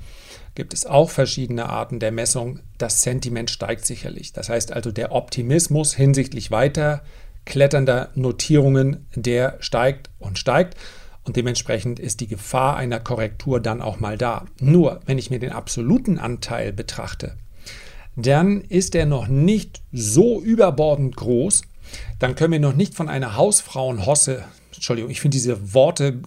gibt 0.56 0.74
es 0.74 0.86
auch 0.86 1.10
verschiedene 1.10 1.70
Arten 1.70 2.00
der 2.00 2.12
Messung. 2.12 2.60
Das 2.78 3.04
Sentiment 3.04 3.52
steigt 3.52 3.86
sicherlich. 3.86 4.34
Das 4.34 4.50
heißt 4.50 4.74
also, 4.74 4.92
der 4.92 5.12
Optimismus 5.12 5.94
hinsichtlich 5.94 6.50
weiter 6.50 7.04
kletternder 7.46 8.10
Notierungen, 8.16 9.08
der 9.16 9.58
steigt 9.60 10.10
und 10.20 10.40
steigt. 10.40 10.76
Und 11.24 11.36
dementsprechend 11.36 12.00
ist 12.00 12.20
die 12.20 12.28
Gefahr 12.28 12.78
einer 12.78 13.00
Korrektur 13.00 13.60
dann 13.60 13.82
auch 13.82 14.00
mal 14.00 14.18
da. 14.18 14.46
Nur, 14.60 15.02
wenn 15.06 15.20
ich 15.20 15.30
mir 15.30 15.40
den 15.40 15.52
absoluten 15.52 16.18
Anteil 16.18 16.74
betrachte, 16.74 17.36
dann 18.16 18.62
ist 18.62 18.96
er 18.96 19.06
noch 19.06 19.28
nicht 19.28 19.82
so 19.92 20.42
überbordend 20.42 21.16
groß. 21.16 21.64
Dann 22.20 22.36
können 22.36 22.54
wir 22.54 22.60
noch 22.60 22.76
nicht 22.76 22.96
von 22.96 23.10
einer 23.10 23.36
Hausfrauenhosse, 23.36 24.44
Entschuldigung, 24.74 25.12
ich 25.12 25.22
finde 25.22 25.36
diese 25.36 25.74
Worte 25.74 26.22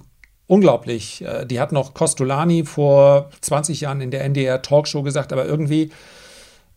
unglaublich. 0.46 1.24
Äh, 1.24 1.46
die 1.46 1.60
hat 1.60 1.72
noch 1.72 1.94
Costolani 1.94 2.64
vor 2.64 3.30
20 3.40 3.80
Jahren 3.82 4.00
in 4.00 4.10
der 4.10 4.24
NDR 4.24 4.62
Talkshow 4.62 5.02
gesagt, 5.02 5.32
aber 5.32 5.46
irgendwie, 5.46 5.90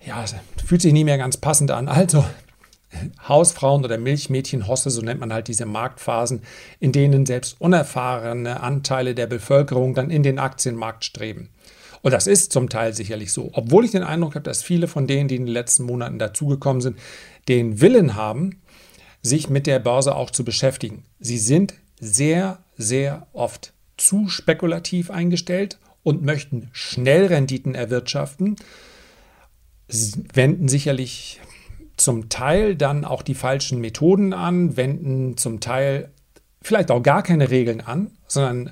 ja, 0.06 0.24
fühlt 0.66 0.82
sich 0.82 0.94
nie 0.94 1.04
mehr 1.04 1.18
ganz 1.18 1.38
passend 1.38 1.72
an. 1.72 1.88
Also, 1.88 2.24
Hausfrauen 3.28 3.84
oder 3.84 3.98
Milchmädchenhosse, 3.98 4.90
so 4.90 5.02
nennt 5.02 5.20
man 5.20 5.34
halt 5.34 5.50
diese 5.50 5.66
Marktphasen, 5.66 6.42
in 6.80 6.92
denen 6.94 7.26
selbst 7.26 7.60
unerfahrene 7.60 8.62
Anteile 8.62 9.14
der 9.14 9.28
Bevölkerung 9.28 9.94
dann 9.94 10.10
in 10.10 10.24
den 10.24 10.40
Aktienmarkt 10.40 11.04
streben. 11.04 11.50
Und 12.02 12.12
das 12.12 12.28
ist 12.28 12.52
zum 12.52 12.70
Teil 12.70 12.94
sicherlich 12.94 13.32
so. 13.32 13.50
Obwohl 13.54 13.86
ich 13.86 13.92
den 13.92 14.04
Eindruck 14.04 14.36
habe, 14.36 14.44
dass 14.44 14.64
viele 14.64 14.88
von 14.88 15.08
denen, 15.08 15.28
die 15.28 15.36
in 15.36 15.46
den 15.46 15.54
letzten 15.54 15.84
Monaten 15.84 16.20
dazugekommen 16.20 16.82
sind, 16.82 16.98
den 17.48 17.82
Willen 17.82 18.16
haben, 18.16 18.62
sich 19.22 19.50
mit 19.50 19.68
der 19.68 19.80
Börse 19.80 20.16
auch 20.16 20.32
zu 20.32 20.46
beschäftigen. 20.46 21.04
Sie 21.20 21.38
sind 21.38 21.74
sehr, 22.00 22.60
sehr 22.78 23.28
oft 23.34 23.74
zu 23.98 24.30
spekulativ 24.30 25.10
eingestellt 25.10 25.80
und 26.04 26.24
möchten 26.24 26.70
schnell 26.72 27.26
Renditen 27.26 27.76
erwirtschaften, 27.76 28.56
wenden 30.34 30.68
sicherlich 30.68 31.42
zum 31.98 32.30
Teil 32.30 32.76
dann 32.76 33.04
auch 33.04 33.24
die 33.24 33.34
falschen 33.34 33.82
Methoden 33.82 34.34
an, 34.34 34.78
wenden 34.78 35.36
zum 35.36 35.60
Teil 35.60 36.12
vielleicht 36.62 36.92
auch 36.92 37.02
gar 37.02 37.24
keine 37.24 37.50
Regeln 37.50 37.82
an, 37.82 38.12
sondern 38.28 38.72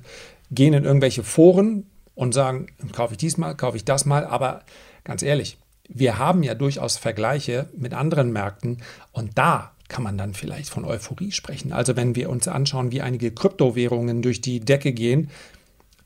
gehen 0.51 0.73
in 0.73 0.83
irgendwelche 0.83 1.23
Foren, 1.23 1.87
und 2.15 2.33
sagen, 2.33 2.67
kaufe 2.91 3.13
ich 3.13 3.17
diesmal, 3.17 3.55
kaufe 3.55 3.77
ich 3.77 3.85
das 3.85 4.05
mal. 4.05 4.25
Aber 4.25 4.63
ganz 5.03 5.21
ehrlich, 5.21 5.57
wir 5.87 6.17
haben 6.17 6.43
ja 6.43 6.55
durchaus 6.55 6.97
Vergleiche 6.97 7.69
mit 7.77 7.93
anderen 7.93 8.31
Märkten 8.31 8.81
und 9.11 9.37
da 9.37 9.71
kann 9.87 10.03
man 10.03 10.17
dann 10.17 10.33
vielleicht 10.33 10.69
von 10.69 10.83
Euphorie 10.83 11.31
sprechen. 11.31 11.71
Also 11.71 11.95
wenn 11.95 12.15
wir 12.15 12.29
uns 12.29 12.47
anschauen, 12.47 12.91
wie 12.91 13.01
einige 13.01 13.31
Kryptowährungen 13.31 14.21
durch 14.21 14.41
die 14.41 14.59
Decke 14.59 14.93
gehen, 14.93 15.29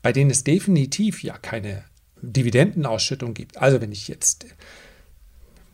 bei 0.02 0.12
denen 0.12 0.30
es 0.30 0.44
definitiv 0.44 1.22
ja 1.22 1.38
keine 1.38 1.84
Dividendenausschüttung 2.22 3.32
gibt. 3.32 3.56
Also 3.56 3.80
wenn 3.80 3.92
ich 3.92 4.08
jetzt, 4.08 4.46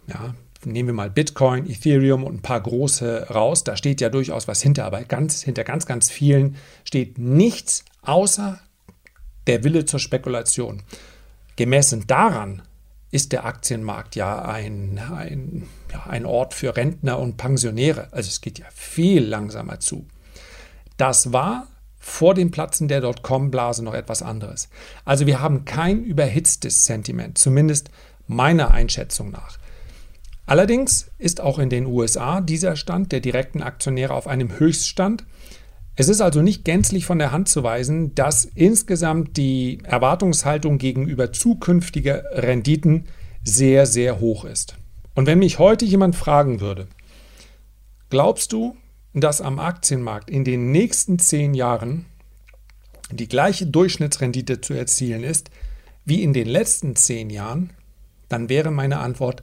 ja, 0.07 0.35
nehmen 0.65 0.89
wir 0.89 0.95
mal 0.95 1.11
Bitcoin, 1.11 1.69
Ethereum 1.69 2.25
und 2.25 2.37
ein 2.37 2.43
paar 2.43 2.61
große 2.61 3.29
raus, 3.31 3.65
da 3.65 3.77
steht 3.77 4.01
ja 4.01 4.09
durchaus 4.09 4.47
was 4.47 4.63
hinter, 4.63 4.85
aber 4.85 5.03
ganz, 5.03 5.43
hinter 5.43 5.65
ganz, 5.65 5.87
ganz 5.87 6.11
vielen 6.11 6.57
steht 6.85 7.19
nichts 7.19 7.85
außer 8.03 8.61
der 9.47 9.65
Wille 9.65 9.85
zur 9.85 10.01
Spekulation. 10.01 10.83
Gemessen 11.57 12.07
daran 12.07 12.63
ist 13.11 13.33
der 13.33 13.45
Aktienmarkt 13.45 14.17
ja 14.17 14.43
ein, 14.43 14.99
ein, 14.99 15.67
ja, 15.93 16.05
ein 16.07 16.27
Ort 16.27 16.55
für 16.55 16.77
Rentner 16.77 17.19
und 17.19 17.37
Pensionäre. 17.37 18.09
Also 18.11 18.29
es 18.29 18.41
geht 18.41 18.59
ja 18.59 18.67
viel 18.75 19.25
langsamer 19.25 19.81
zu. 19.81 20.07
Das 20.97 21.33
war 21.33 21.69
vor 21.99 22.35
dem 22.35 22.51
Platzen 22.51 22.89
der 22.89 23.01
Dotcom-Blase 23.01 23.83
noch 23.83 23.95
etwas 23.95 24.23
anderes. 24.23 24.69
Also 25.05 25.27
wir 25.27 25.41
haben 25.41 25.65
kein 25.65 26.05
überhitztes 26.05 26.85
Sentiment, 26.85 27.39
zumindest 27.39 27.91
meiner 28.27 28.71
Einschätzung 28.71 29.31
nach. 29.31 29.59
Allerdings 30.47 31.11
ist 31.19 31.41
auch 31.41 31.59
in 31.59 31.71
den 31.71 31.87
USA 31.87 32.41
dieser 32.41 32.77
Stand 32.77 33.11
der 33.11 33.21
direkten 33.21 33.63
Aktionäre 33.63 34.15
auf 34.15 34.29
einem 34.29 34.59
Höchststand 34.59 35.25
es 35.97 36.09
ist 36.09 36.21
also 36.21 36.43
nicht 36.43 36.65
gänzlich 36.65 37.07
von 37.07 37.19
der 37.19 37.33
Hand 37.33 37.49
zu 37.49 37.63
weisen, 37.63 38.15
dass 38.15 38.45
insgesamt 38.45 39.39
die 39.39 39.79
Erwartungshaltung 39.83 40.77
gegenüber 40.77 41.33
zukünftiger 41.33 42.23
Renditen 42.33 43.07
sehr, 43.43 43.87
sehr 43.87 44.21
hoch 44.21 44.45
ist. 44.45 44.77
Und 45.15 45.27
wenn 45.27 45.39
mich 45.39 45.59
heute 45.59 45.87
jemand 45.87 46.15
fragen 46.15 46.61
würde, 46.61 46.87
glaubst 48.11 48.53
du, 48.53 48.77
dass 49.15 49.41
am 49.41 49.59
Aktienmarkt 49.59 50.29
in 50.29 50.45
den 50.45 50.71
nächsten 50.71 51.19
zehn 51.19 51.55
Jahren 51.55 52.05
die 53.11 53.29
gleiche 53.29 53.67
Durchschnittsrendite 53.67 54.61
zu 54.61 54.75
erzielen 54.75 55.25
ist 55.25 55.51
wie 56.05 56.23
in 56.23 56.35
den 56.35 56.47
letzten 56.47 56.95
zehn 56.97 57.31
Jahren, 57.31 57.71
dann 58.29 58.51
wäre 58.51 58.71
meine 58.71 58.99
Antwort 58.99 59.43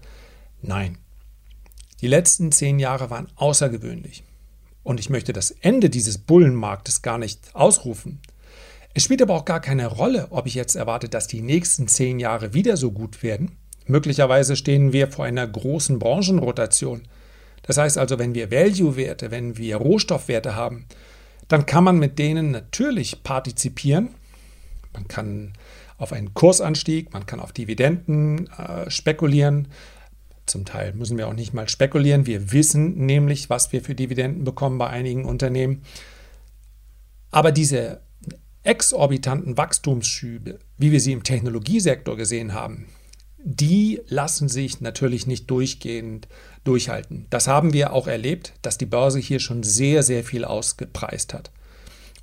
nein. 0.61 0.99
Die 2.01 2.07
letzten 2.07 2.51
zehn 2.51 2.77
Jahre 2.77 3.09
waren 3.09 3.27
außergewöhnlich. 3.35 4.23
Und 4.83 4.99
ich 4.99 5.09
möchte 5.09 5.33
das 5.33 5.51
Ende 5.51 5.89
dieses 5.89 6.17
Bullenmarktes 6.17 7.01
gar 7.01 7.17
nicht 7.17 7.39
ausrufen. 7.53 8.19
Es 8.93 9.03
spielt 9.03 9.21
aber 9.21 9.33
auch 9.33 9.45
gar 9.45 9.59
keine 9.59 9.87
Rolle, 9.87 10.27
ob 10.29 10.45
ich 10.45 10.53
jetzt 10.53 10.75
erwarte, 10.75 11.09
dass 11.09 11.27
die 11.27 11.41
nächsten 11.41 11.87
zehn 11.87 12.19
Jahre 12.19 12.53
wieder 12.53 12.77
so 12.77 12.91
gut 12.91 13.23
werden. 13.23 13.57
Möglicherweise 13.87 14.55
stehen 14.55 14.93
wir 14.93 15.07
vor 15.07 15.25
einer 15.25 15.47
großen 15.47 15.99
Branchenrotation. 15.99 17.03
Das 17.63 17.77
heißt 17.77 17.97
also, 17.97 18.19
wenn 18.19 18.35
wir 18.35 18.51
Value-Werte, 18.51 19.31
wenn 19.31 19.57
wir 19.57 19.77
Rohstoffwerte 19.77 20.55
haben, 20.55 20.85
dann 21.47 21.65
kann 21.65 21.83
man 21.83 21.97
mit 21.97 22.19
denen 22.19 22.51
natürlich 22.51 23.23
partizipieren. 23.23 24.09
Man 24.93 25.07
kann 25.07 25.53
auf 25.97 26.13
einen 26.13 26.33
Kursanstieg, 26.33 27.13
man 27.13 27.25
kann 27.25 27.39
auf 27.39 27.51
Dividenden 27.51 28.49
äh, 28.51 28.89
spekulieren, 28.89 29.69
zum 30.53 30.65
Teil 30.65 30.93
müssen 30.93 31.17
wir 31.17 31.27
auch 31.27 31.33
nicht 31.33 31.53
mal 31.53 31.67
spekulieren. 31.67 32.27
Wir 32.27 32.51
wissen 32.51 33.05
nämlich, 33.05 33.49
was 33.49 33.73
wir 33.73 33.81
für 33.81 33.95
Dividenden 33.95 34.43
bekommen 34.43 34.77
bei 34.77 34.87
einigen 34.87 35.25
Unternehmen. 35.25 35.81
Aber 37.31 37.51
diese 37.51 38.01
exorbitanten 38.61 39.57
Wachstumsschübe, 39.57 40.59
wie 40.77 40.91
wir 40.91 41.01
sie 41.01 41.11
im 41.11 41.23
Technologiesektor 41.23 42.15
gesehen 42.15 42.53
haben, 42.53 42.85
die 43.39 43.99
lassen 44.07 44.47
sich 44.47 44.79
natürlich 44.79 45.25
nicht 45.25 45.49
durchgehend 45.49 46.27
durchhalten. 46.63 47.25
Das 47.31 47.47
haben 47.47 47.73
wir 47.73 47.91
auch 47.91 48.05
erlebt, 48.05 48.53
dass 48.61 48.77
die 48.77 48.85
Börse 48.85 49.19
hier 49.19 49.39
schon 49.39 49.63
sehr, 49.63 50.03
sehr 50.03 50.23
viel 50.23 50.45
ausgepreist 50.45 51.33
hat. 51.33 51.51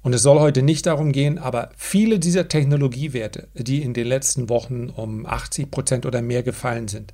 Und 0.02 0.14
es 0.14 0.22
soll 0.22 0.38
heute 0.38 0.62
nicht 0.62 0.86
darum 0.86 1.10
gehen, 1.10 1.38
aber 1.38 1.70
viele 1.76 2.20
dieser 2.20 2.46
Technologiewerte, 2.46 3.48
die 3.54 3.82
in 3.82 3.92
den 3.92 4.06
letzten 4.06 4.48
Wochen 4.48 4.88
um 4.88 5.26
80 5.26 5.70
Prozent 5.70 6.06
oder 6.06 6.22
mehr 6.22 6.44
gefallen 6.44 6.86
sind, 6.86 7.12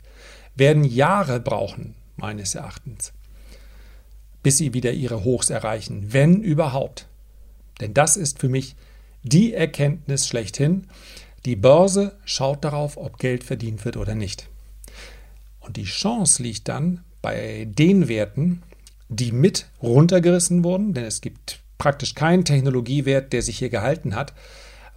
werden 0.56 0.84
Jahre 0.84 1.38
brauchen, 1.38 1.94
meines 2.16 2.54
Erachtens, 2.54 3.12
bis 4.42 4.58
sie 4.58 4.74
wieder 4.74 4.92
ihre 4.92 5.22
Hochs 5.22 5.50
erreichen, 5.50 6.12
wenn 6.12 6.42
überhaupt. 6.42 7.06
Denn 7.80 7.94
das 7.94 8.16
ist 8.16 8.40
für 8.40 8.48
mich 8.48 8.74
die 9.22 9.52
Erkenntnis 9.52 10.26
schlechthin. 10.26 10.86
Die 11.44 11.56
Börse 11.56 12.16
schaut 12.24 12.64
darauf, 12.64 12.96
ob 12.96 13.18
Geld 13.18 13.44
verdient 13.44 13.84
wird 13.84 13.96
oder 13.96 14.14
nicht. 14.14 14.48
Und 15.60 15.76
die 15.76 15.84
Chance 15.84 16.42
liegt 16.42 16.68
dann 16.68 17.04
bei 17.22 17.66
den 17.68 18.08
Werten, 18.08 18.62
die 19.08 19.32
mit 19.32 19.66
runtergerissen 19.82 20.64
wurden, 20.64 20.94
denn 20.94 21.04
es 21.04 21.20
gibt 21.20 21.60
praktisch 21.78 22.14
keinen 22.14 22.44
Technologiewert, 22.44 23.32
der 23.32 23.42
sich 23.42 23.58
hier 23.58 23.68
gehalten 23.68 24.14
hat, 24.14 24.32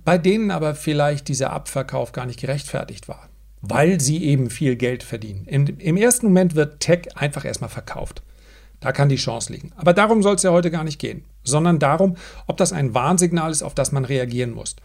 bei 0.05 0.17
denen 0.17 0.51
aber 0.51 0.73
vielleicht 0.75 1.27
dieser 1.27 1.51
Abverkauf 1.51 2.13
gar 2.13 2.25
nicht 2.25 2.39
gerechtfertigt 2.39 3.07
war 3.07 3.28
weil 3.61 3.99
sie 3.99 4.23
eben 4.23 4.49
viel 4.49 4.75
Geld 4.75 5.03
verdienen. 5.03 5.45
Im, 5.45 5.67
Im, 5.79 5.97
ersten 5.97 6.27
Moment 6.27 6.55
wird 6.55 6.79
Tech 6.79 7.17
einfach 7.17 7.45
erstmal 7.45 7.69
verkauft. 7.69 8.21
Da 8.79 8.91
kann 8.93 9.09
die 9.09 9.17
Chance 9.17 9.51
liegen. 9.51 9.73
Aber 9.75 9.93
darum 9.93 10.23
soll 10.23 10.35
es 10.35 10.43
ja 10.43 10.51
heute 10.51 10.71
gar 10.71 10.85
nicht 10.85 10.99
gehen, 10.99 11.25
sondern 11.43 11.79
darum, 11.79 12.15
ob 12.47 12.57
das 12.57 12.71
ein 12.71 12.93
Warnsignal 12.93 13.51
ist, 13.51 13.61
auf 13.63 13.75
das 13.75 13.91
man 13.91 14.05
reagieren 14.05 14.51
muss. 14.51 14.77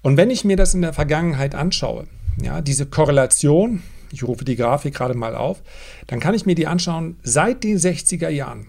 Und 0.00 0.16
wenn 0.16 0.30
ich 0.30 0.44
mir 0.44 0.56
das 0.56 0.74
in 0.74 0.80
der 0.82 0.94
Vergangenheit 0.94 1.54
anschaue, 1.54 2.06
ja, 2.40 2.62
diese 2.62 2.86
Korrelation, 2.86 3.82
ich 4.10 4.22
rufe 4.22 4.44
die 4.44 4.56
Grafik 4.56 4.94
gerade 4.94 5.14
mal 5.14 5.34
auf, 5.34 5.60
dann 6.06 6.20
kann 6.20 6.34
ich 6.34 6.46
mir 6.46 6.54
die 6.54 6.66
anschauen 6.66 7.18
seit 7.22 7.64
den 7.64 7.78
60er 7.78 8.30
Jahren. 8.30 8.68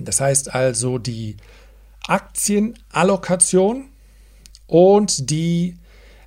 Das 0.00 0.20
heißt 0.20 0.52
also 0.52 0.98
die 0.98 1.36
Aktienallokation 2.06 3.84
und 4.66 5.30
die 5.30 5.76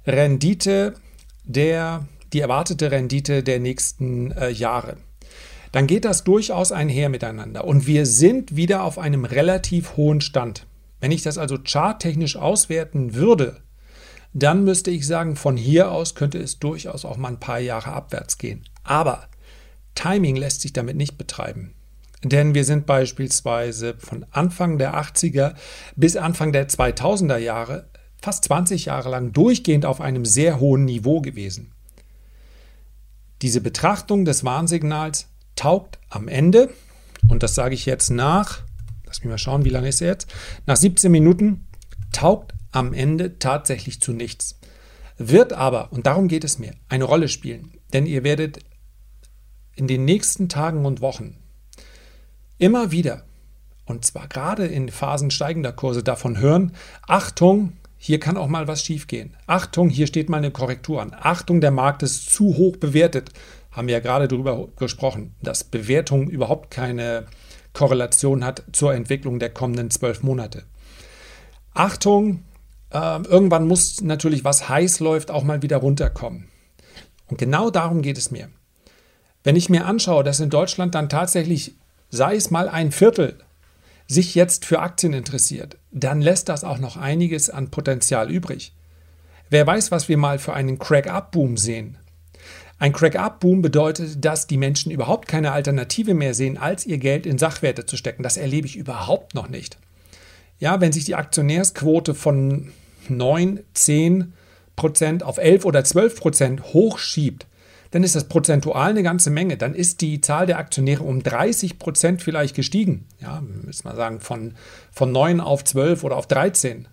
Rendite 0.05 0.95
der, 1.49 2.07
die 2.31 2.39
erwartete 2.39 2.91
Rendite 2.91 3.43
der 3.43 3.59
nächsten 3.59 4.31
äh, 4.31 4.49
Jahre. 4.49 4.97
Dann 5.71 5.87
geht 5.87 6.05
das 6.05 6.23
durchaus 6.23 6.71
einher 6.71 7.09
miteinander. 7.09 7.65
Und 7.65 7.87
wir 7.87 8.05
sind 8.05 8.55
wieder 8.55 8.83
auf 8.83 8.97
einem 8.97 9.25
relativ 9.25 9.97
hohen 9.97 10.21
Stand. 10.21 10.65
Wenn 10.99 11.11
ich 11.11 11.23
das 11.23 11.37
also 11.37 11.57
charttechnisch 11.57 12.37
auswerten 12.37 13.15
würde, 13.15 13.61
dann 14.33 14.63
müsste 14.63 14.91
ich 14.91 15.07
sagen, 15.07 15.35
von 15.35 15.57
hier 15.57 15.91
aus 15.91 16.13
könnte 16.13 16.37
es 16.37 16.59
durchaus 16.59 17.03
auch 17.03 17.17
mal 17.17 17.29
ein 17.29 17.39
paar 17.39 17.59
Jahre 17.59 17.93
abwärts 17.93 18.37
gehen. 18.37 18.63
Aber 18.83 19.27
Timing 19.95 20.35
lässt 20.35 20.61
sich 20.61 20.73
damit 20.73 20.97
nicht 20.97 21.17
betreiben. 21.17 21.73
Denn 22.23 22.53
wir 22.53 22.65
sind 22.65 22.85
beispielsweise 22.85 23.95
von 23.97 24.25
Anfang 24.31 24.77
der 24.77 24.93
80er 24.95 25.55
bis 25.95 26.15
Anfang 26.15 26.51
der 26.51 26.67
2000er 26.67 27.37
Jahre 27.37 27.89
fast 28.21 28.45
20 28.45 28.85
Jahre 28.85 29.09
lang 29.09 29.31
durchgehend 29.31 29.85
auf 29.85 30.01
einem 30.01 30.25
sehr 30.25 30.59
hohen 30.59 30.85
Niveau 30.85 31.21
gewesen. 31.21 31.71
Diese 33.41 33.61
Betrachtung 33.61 34.25
des 34.25 34.43
Warnsignals 34.43 35.27
taugt 35.55 35.99
am 36.09 36.27
Ende, 36.27 36.69
und 37.27 37.43
das 37.43 37.55
sage 37.55 37.75
ich 37.75 37.85
jetzt 37.85 38.09
nach, 38.09 38.61
lass 39.05 39.19
mich 39.19 39.29
mal 39.29 39.37
schauen, 39.37 39.65
wie 39.65 39.69
lange 39.69 39.89
ist 39.89 40.01
er 40.01 40.09
jetzt, 40.09 40.27
nach 40.65 40.75
17 40.75 41.11
Minuten, 41.11 41.67
taugt 42.11 42.53
am 42.71 42.93
Ende 42.93 43.39
tatsächlich 43.39 44.01
zu 44.01 44.13
nichts. 44.13 44.59
Wird 45.17 45.53
aber, 45.53 45.91
und 45.91 46.05
darum 46.05 46.27
geht 46.27 46.43
es 46.43 46.59
mir, 46.59 46.73
eine 46.87 47.03
Rolle 47.03 47.27
spielen. 47.27 47.71
Denn 47.93 48.05
ihr 48.05 48.23
werdet 48.23 48.59
in 49.75 49.87
den 49.87 50.05
nächsten 50.05 50.49
Tagen 50.49 50.85
und 50.85 51.01
Wochen 51.01 51.37
immer 52.57 52.91
wieder, 52.91 53.23
und 53.85 54.05
zwar 54.05 54.27
gerade 54.27 54.65
in 54.67 54.89
Phasen 54.89 55.31
steigender 55.31 55.71
Kurse, 55.71 56.03
davon 56.03 56.37
hören, 56.37 56.73
Achtung, 57.07 57.73
hier 58.01 58.19
kann 58.19 58.37
auch 58.37 58.47
mal 58.47 58.67
was 58.67 58.81
schiefgehen. 58.81 59.35
Achtung, 59.45 59.89
hier 59.89 60.07
steht 60.07 60.29
mal 60.29 60.37
eine 60.37 60.51
Korrektur 60.51 61.01
an. 61.01 61.13
Achtung, 61.19 61.59
der 61.59 61.71
Markt 61.71 62.01
ist 62.01 62.29
zu 62.31 62.55
hoch 62.55 62.77
bewertet. 62.77 63.31
Haben 63.71 63.87
wir 63.87 63.95
ja 63.95 63.99
gerade 63.99 64.29
darüber 64.29 64.69
gesprochen, 64.77 65.35
dass 65.41 65.65
Bewertung 65.65 66.29
überhaupt 66.29 66.71
keine 66.71 67.25
Korrelation 67.73 68.45
hat 68.45 68.63
zur 68.71 68.93
Entwicklung 68.93 69.37
der 69.37 69.49
kommenden 69.49 69.91
zwölf 69.91 70.23
Monate. 70.23 70.63
Achtung, 71.73 72.45
äh, 72.91 73.21
irgendwann 73.23 73.67
muss 73.67 73.99
natürlich, 74.01 74.45
was 74.45 74.69
heiß 74.69 75.01
läuft, 75.01 75.29
auch 75.29 75.43
mal 75.43 75.61
wieder 75.61 75.77
runterkommen. 75.77 76.47
Und 77.27 77.37
genau 77.37 77.69
darum 77.69 78.01
geht 78.01 78.17
es 78.17 78.31
mir. 78.31 78.49
Wenn 79.43 79.57
ich 79.57 79.69
mir 79.69 79.85
anschaue, 79.85 80.23
dass 80.23 80.39
in 80.39 80.49
Deutschland 80.49 80.95
dann 80.95 81.09
tatsächlich, 81.09 81.75
sei 82.09 82.37
es 82.37 82.49
mal 82.49 82.69
ein 82.69 82.93
Viertel 82.93 83.39
sich 84.07 84.35
jetzt 84.35 84.65
für 84.65 84.79
Aktien 84.79 85.11
interessiert, 85.11 85.77
dann 85.91 86.21
lässt 86.21 86.49
das 86.49 86.63
auch 86.63 86.77
noch 86.77 86.97
einiges 86.97 87.49
an 87.49 87.69
Potenzial 87.69 88.29
übrig. 88.31 88.73
Wer 89.49 89.65
weiß, 89.65 89.91
was 89.91 90.09
wir 90.09 90.17
mal 90.17 90.39
für 90.39 90.53
einen 90.53 90.77
Crack-Up-Boom 90.77 91.57
sehen. 91.57 91.97
Ein 92.77 92.93
Crack-Up-Boom 92.93 93.61
bedeutet, 93.61 94.23
dass 94.23 94.47
die 94.47 94.57
Menschen 94.57 94.91
überhaupt 94.91 95.27
keine 95.27 95.51
Alternative 95.51 96.13
mehr 96.13 96.33
sehen, 96.33 96.57
als 96.57 96.85
ihr 96.85 96.97
Geld 96.97 97.25
in 97.25 97.37
Sachwerte 97.37 97.85
zu 97.85 97.97
stecken. 97.97 98.23
Das 98.23 98.37
erlebe 98.37 98.67
ich 98.67 98.77
überhaupt 98.77 99.35
noch 99.35 99.49
nicht. 99.49 99.77
Ja, 100.59 100.79
wenn 100.79 100.91
sich 100.91 101.05
die 101.05 101.15
Aktionärsquote 101.15 102.13
von 102.13 102.71
9, 103.09 103.61
10 103.73 104.33
Prozent 104.75 105.23
auf 105.23 105.37
11 105.37 105.65
oder 105.65 105.83
12 105.83 106.19
Prozent 106.19 106.63
hochschiebt, 106.73 107.47
dann 107.91 108.03
ist 108.03 108.15
das 108.15 108.25
prozentual 108.25 108.91
eine 108.91 109.03
ganze 109.03 109.29
Menge. 109.29 109.57
Dann 109.57 109.73
ist 109.73 110.01
die 110.01 110.21
Zahl 110.21 110.45
der 110.45 110.59
Aktionäre 110.59 111.03
um 111.03 111.23
30 111.23 111.79
Prozent 111.79 112.21
vielleicht 112.21 112.55
gestiegen. 112.55 113.07
Ja, 113.19 113.41
müssen 113.41 113.85
wir 113.85 113.95
sagen, 113.95 114.19
von, 114.19 114.53
von 114.91 115.11
9 115.11 115.39
auf 115.39 115.63
12 115.63 116.03
oder 116.03 116.15
auf 116.15 116.27
13. 116.27 116.87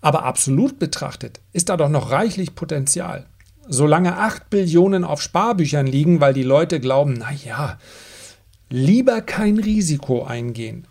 Aber 0.00 0.24
absolut 0.24 0.78
betrachtet 0.78 1.40
ist 1.52 1.68
da 1.68 1.76
doch 1.76 1.88
noch 1.88 2.10
reichlich 2.10 2.54
Potenzial. 2.54 3.26
Solange 3.66 4.16
8 4.16 4.50
Billionen 4.50 5.04
auf 5.04 5.22
Sparbüchern 5.22 5.86
liegen, 5.86 6.20
weil 6.20 6.34
die 6.34 6.42
Leute 6.42 6.80
glauben, 6.80 7.14
naja, 7.14 7.78
lieber 8.68 9.20
kein 9.22 9.58
Risiko 9.58 10.24
eingehen. 10.24 10.86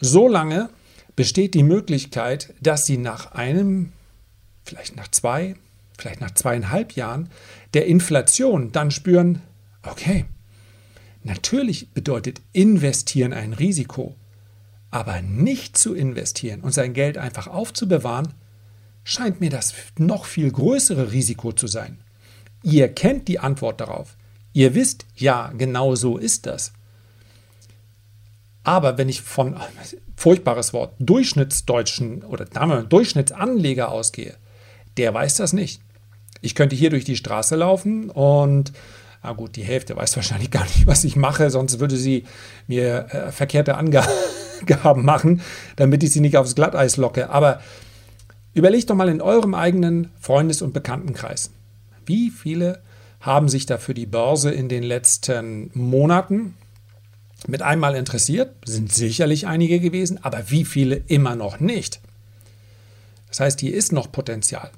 Solange 0.00 0.70
besteht 1.14 1.54
die 1.54 1.62
Möglichkeit, 1.62 2.54
dass 2.60 2.86
sie 2.86 2.96
nach 2.96 3.32
einem, 3.32 3.92
vielleicht 4.64 4.96
nach 4.96 5.08
zwei, 5.08 5.56
vielleicht 5.98 6.20
nach 6.20 6.32
zweieinhalb 6.32 6.92
Jahren 6.92 7.28
der 7.74 7.86
Inflation 7.86 8.72
dann 8.72 8.90
spüren, 8.90 9.42
okay, 9.82 10.26
natürlich 11.22 11.90
bedeutet 11.90 12.40
investieren 12.52 13.32
ein 13.32 13.52
Risiko, 13.52 14.16
aber 14.90 15.22
nicht 15.22 15.76
zu 15.76 15.94
investieren 15.94 16.60
und 16.60 16.72
sein 16.72 16.92
Geld 16.92 17.18
einfach 17.18 17.46
aufzubewahren, 17.46 18.34
scheint 19.04 19.40
mir 19.40 19.50
das 19.50 19.74
noch 19.98 20.26
viel 20.26 20.50
größere 20.50 21.12
Risiko 21.12 21.52
zu 21.52 21.66
sein. 21.66 21.98
Ihr 22.62 22.88
kennt 22.88 23.26
die 23.28 23.38
Antwort 23.38 23.80
darauf. 23.80 24.16
Ihr 24.52 24.74
wisst, 24.74 25.06
ja, 25.16 25.52
genau 25.56 25.94
so 25.94 26.18
ist 26.18 26.46
das. 26.46 26.72
Aber 28.64 28.98
wenn 28.98 29.08
ich 29.08 29.22
von, 29.22 29.56
furchtbares 30.14 30.72
Wort, 30.72 30.94
Durchschnittsdeutschen 31.00 32.22
oder 32.22 32.44
Durchschnittsanleger 32.84 33.90
ausgehe, 33.90 34.36
der 34.96 35.12
weiß 35.12 35.36
das 35.36 35.52
nicht. 35.52 35.80
Ich 36.42 36.54
könnte 36.54 36.76
hier 36.76 36.90
durch 36.90 37.04
die 37.04 37.16
Straße 37.16 37.56
laufen 37.56 38.10
und 38.10 38.72
Na 39.22 39.32
gut, 39.32 39.54
die 39.56 39.62
Hälfte 39.62 39.96
weiß 39.96 40.16
wahrscheinlich 40.16 40.50
gar 40.50 40.64
nicht, 40.64 40.86
was 40.86 41.04
ich 41.04 41.16
mache, 41.16 41.48
sonst 41.48 41.80
würde 41.80 41.96
sie 41.96 42.24
mir 42.66 43.06
äh, 43.10 43.32
verkehrte 43.32 43.76
Angaben 43.76 44.10
machen, 45.04 45.40
damit 45.76 46.02
ich 46.02 46.12
sie 46.12 46.20
nicht 46.20 46.36
aufs 46.36 46.54
Glatteis 46.54 46.96
locke. 46.96 47.30
Aber 47.30 47.60
überlegt 48.52 48.90
doch 48.90 48.96
mal 48.96 49.08
in 49.08 49.22
eurem 49.22 49.54
eigenen 49.54 50.10
Freundes- 50.20 50.60
und 50.60 50.74
Bekanntenkreis. 50.74 51.50
Wie 52.04 52.30
viele 52.30 52.82
haben 53.20 53.48
sich 53.48 53.66
da 53.66 53.78
für 53.78 53.94
die 53.94 54.06
Börse 54.06 54.50
in 54.50 54.68
den 54.68 54.82
letzten 54.82 55.70
Monaten 55.74 56.54
mit 57.46 57.62
einmal 57.62 57.94
interessiert? 57.94 58.56
Sind 58.64 58.92
sicherlich 58.92 59.46
einige 59.46 59.78
gewesen, 59.78 60.18
aber 60.22 60.50
wie 60.50 60.64
viele 60.64 60.96
immer 61.06 61.36
noch 61.36 61.60
nicht? 61.60 62.00
Das 63.28 63.38
heißt, 63.38 63.60
hier 63.60 63.74
ist 63.74 63.92
noch 63.92 64.10
Potenzial. 64.10 64.72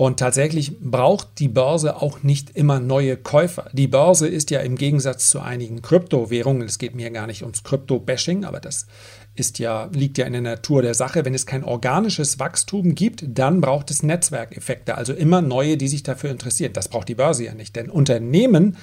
Und 0.00 0.18
tatsächlich 0.18 0.80
braucht 0.80 1.40
die 1.40 1.48
Börse 1.48 2.00
auch 2.00 2.22
nicht 2.22 2.56
immer 2.56 2.80
neue 2.80 3.18
Käufer. 3.18 3.68
Die 3.74 3.86
Börse 3.86 4.28
ist 4.28 4.50
ja 4.50 4.60
im 4.60 4.76
Gegensatz 4.76 5.28
zu 5.28 5.40
einigen 5.40 5.82
Kryptowährungen, 5.82 6.62
es 6.62 6.78
geht 6.78 6.94
mir 6.94 7.10
gar 7.10 7.26
nicht 7.26 7.42
ums 7.42 7.64
Krypto-Bashing, 7.64 8.46
aber 8.46 8.60
das 8.60 8.86
ist 9.34 9.58
ja, 9.58 9.90
liegt 9.92 10.16
ja 10.16 10.24
in 10.24 10.32
der 10.32 10.40
Natur 10.40 10.80
der 10.80 10.94
Sache. 10.94 11.26
Wenn 11.26 11.34
es 11.34 11.44
kein 11.44 11.64
organisches 11.64 12.38
Wachstum 12.38 12.94
gibt, 12.94 13.24
dann 13.28 13.60
braucht 13.60 13.90
es 13.90 14.02
Netzwerkeffekte, 14.02 14.94
also 14.94 15.12
immer 15.12 15.42
neue, 15.42 15.76
die 15.76 15.88
sich 15.88 16.02
dafür 16.02 16.30
interessieren. 16.30 16.72
Das 16.72 16.88
braucht 16.88 17.10
die 17.10 17.14
Börse 17.14 17.44
ja 17.44 17.52
nicht, 17.52 17.76
denn 17.76 17.90
Unternehmen 17.90 18.78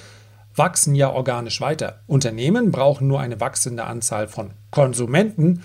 wachsen 0.54 0.94
ja 0.94 1.10
organisch 1.10 1.60
weiter. 1.60 2.04
Unternehmen 2.06 2.70
brauchen 2.70 3.08
nur 3.08 3.18
eine 3.18 3.40
wachsende 3.40 3.82
Anzahl 3.82 4.28
von 4.28 4.52
Konsumenten 4.70 5.64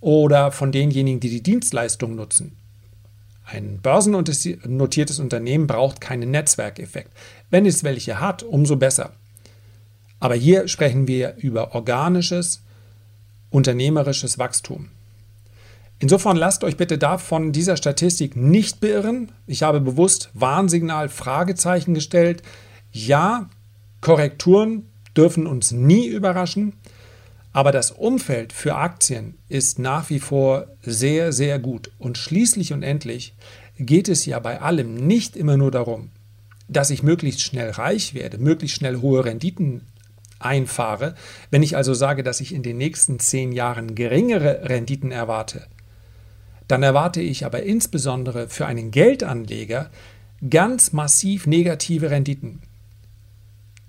oder 0.00 0.52
von 0.52 0.72
denjenigen, 0.72 1.20
die 1.20 1.30
die 1.30 1.42
Dienstleistung 1.42 2.14
nutzen. 2.16 2.58
Ein 3.44 3.80
börsennotiertes 3.82 5.18
Unternehmen 5.18 5.66
braucht 5.66 6.00
keinen 6.00 6.30
Netzwerkeffekt. 6.30 7.10
Wenn 7.50 7.66
es 7.66 7.84
welche 7.84 8.20
hat, 8.20 8.42
umso 8.42 8.76
besser. 8.76 9.12
Aber 10.18 10.34
hier 10.34 10.68
sprechen 10.68 11.06
wir 11.06 11.36
über 11.36 11.74
organisches, 11.74 12.62
unternehmerisches 13.50 14.38
Wachstum. 14.38 14.88
Insofern 15.98 16.36
lasst 16.36 16.64
euch 16.64 16.76
bitte 16.76 16.98
davon 16.98 17.52
dieser 17.52 17.76
Statistik 17.76 18.34
nicht 18.34 18.80
beirren. 18.80 19.30
Ich 19.46 19.62
habe 19.62 19.80
bewusst 19.80 20.30
Warnsignal 20.34 21.08
Fragezeichen 21.08 21.94
gestellt. 21.94 22.42
Ja, 22.92 23.48
Korrekturen 24.00 24.88
dürfen 25.16 25.46
uns 25.46 25.72
nie 25.72 26.06
überraschen, 26.06 26.74
aber 27.54 27.70
das 27.70 27.92
Umfeld 27.92 28.52
für 28.52 28.74
Aktien 28.74 29.38
ist 29.48 29.78
nach 29.78 30.10
wie 30.10 30.18
vor 30.18 30.66
sehr, 30.82 31.32
sehr 31.32 31.60
gut. 31.60 31.92
Und 31.98 32.18
schließlich 32.18 32.72
und 32.72 32.82
endlich 32.82 33.36
geht 33.78 34.08
es 34.08 34.26
ja 34.26 34.40
bei 34.40 34.60
allem 34.60 34.94
nicht 34.94 35.36
immer 35.36 35.56
nur 35.56 35.70
darum, 35.70 36.10
dass 36.68 36.90
ich 36.90 37.04
möglichst 37.04 37.40
schnell 37.42 37.70
reich 37.70 38.12
werde, 38.12 38.38
möglichst 38.38 38.76
schnell 38.76 39.00
hohe 39.00 39.24
Renditen 39.24 39.82
einfahre, 40.40 41.14
wenn 41.52 41.62
ich 41.62 41.76
also 41.76 41.94
sage, 41.94 42.24
dass 42.24 42.40
ich 42.40 42.52
in 42.52 42.64
den 42.64 42.76
nächsten 42.76 43.20
zehn 43.20 43.52
Jahren 43.52 43.94
geringere 43.94 44.68
Renditen 44.68 45.12
erwarte, 45.12 45.68
dann 46.66 46.82
erwarte 46.82 47.20
ich 47.20 47.46
aber 47.46 47.62
insbesondere 47.62 48.48
für 48.48 48.66
einen 48.66 48.90
Geldanleger 48.90 49.90
ganz 50.50 50.92
massiv 50.92 51.46
negative 51.46 52.10
Renditen. 52.10 52.62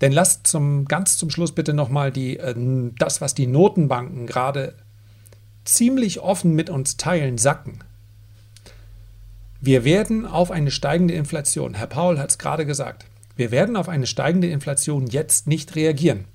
Denn 0.02 0.12
lasst 0.12 0.48
zum, 0.48 0.86
ganz 0.86 1.18
zum 1.18 1.30
Schluss 1.30 1.54
bitte 1.54 1.74
nochmal 1.74 2.16
äh, 2.18 2.54
das, 2.98 3.22
was 3.22 3.34
die 3.34 3.48
Notenbanken 3.48 4.28
gerade 4.28 4.76
ziemlich 5.64 6.20
offen 6.20 6.54
mit 6.54 6.70
uns 6.70 6.98
teilen, 6.98 7.38
sacken. 7.38 7.80
Wir 9.62 9.84
werden 9.84 10.26
auf 10.26 10.52
eine 10.52 10.70
steigende 10.70 11.16
Inflation, 11.16 11.74
Herr 11.74 11.88
Paul 11.88 12.20
hat 12.20 12.30
es 12.30 12.38
gerade 12.38 12.66
gesagt, 12.66 13.06
wir 13.36 13.52
werden 13.52 13.76
auf 13.76 13.90
eine 13.90 14.06
steigende 14.06 14.48
Inflation 14.48 15.08
jetzt 15.08 15.48
nicht 15.48 15.76
reagieren. 15.76 16.26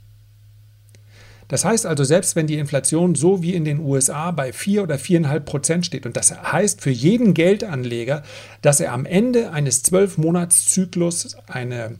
Das 1.50 1.64
heißt 1.64 1.84
also, 1.84 2.04
selbst 2.04 2.36
wenn 2.36 2.46
die 2.46 2.58
Inflation 2.58 3.16
so 3.16 3.42
wie 3.42 3.54
in 3.54 3.64
den 3.64 3.80
USA 3.80 4.30
bei 4.30 4.52
4 4.52 4.84
oder 4.84 4.94
4,5 4.94 5.40
Prozent 5.40 5.86
steht, 5.86 6.06
und 6.06 6.16
das 6.16 6.30
heißt 6.30 6.80
für 6.80 6.90
jeden 6.90 7.34
Geldanleger, 7.34 8.22
dass 8.62 8.78
er 8.78 8.92
am 8.92 9.04
Ende 9.04 9.50
eines 9.50 9.84
12-Monats-Zyklus 9.84 11.36
eine 11.48 11.98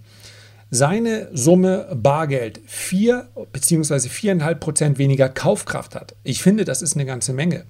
seine 0.70 1.28
Summe 1.33 1.88
Bargeld 1.94 2.61
4 2.66 3.28
bzw. 3.52 3.94
4,5 4.09 4.54
Prozent 4.56 4.98
weniger 4.98 5.28
Kaufkraft 5.28 5.94
hat. 5.94 6.14
Ich 6.22 6.42
finde, 6.42 6.64
das 6.64 6.83
ist 6.83 6.94
eine 6.94 7.06
ganze 7.06 7.33
Menge. 7.33 7.64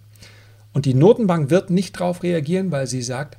Und 0.72 0.84
die 0.84 0.94
Notenbank 0.94 1.50
wird 1.50 1.70
nicht 1.70 1.98
darauf 1.98 2.22
reagieren, 2.22 2.70
weil 2.70 2.86
sie 2.86 3.02
sagt, 3.02 3.38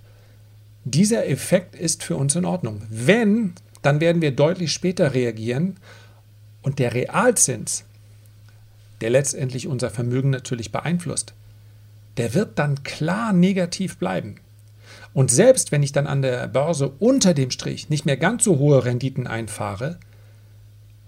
dieser 0.83 1.27
Effekt 1.27 1.75
ist 1.75 2.03
für 2.03 2.15
uns 2.15 2.35
in 2.35 2.45
Ordnung. 2.45 2.81
Wenn, 2.89 3.53
dann 3.81 3.99
werden 3.99 4.21
wir 4.21 4.31
deutlich 4.31 4.73
später 4.73 5.13
reagieren 5.13 5.77
und 6.61 6.79
der 6.79 6.93
Realzins 6.93 7.85
der 9.01 9.09
letztendlich 9.09 9.67
unser 9.67 9.89
Vermögen 9.89 10.29
natürlich 10.29 10.71
beeinflusst, 10.71 11.33
der 12.17 12.33
wird 12.33 12.59
dann 12.59 12.83
klar 12.83 13.33
negativ 13.33 13.97
bleiben. 13.97 14.35
Und 15.13 15.31
selbst 15.31 15.71
wenn 15.71 15.83
ich 15.83 15.91
dann 15.91 16.07
an 16.07 16.21
der 16.21 16.47
Börse 16.47 16.89
unter 16.99 17.33
dem 17.33 17.51
Strich 17.51 17.89
nicht 17.89 18.05
mehr 18.05 18.17
ganz 18.17 18.43
so 18.43 18.57
hohe 18.59 18.85
Renditen 18.85 19.27
einfahre, 19.27 19.97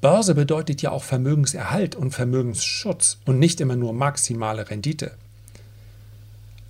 Börse 0.02 0.36
bedeutet 0.36 0.82
ja 0.82 0.92
auch 0.92 1.04
Vermögenserhalt 1.04 1.96
und 1.96 2.12
Vermögensschutz 2.12 3.20
und 3.26 3.40
nicht 3.40 3.62
immer 3.62 3.78
nur 3.78 3.94
maximale 3.94 4.70
Rendite. 4.70 5.12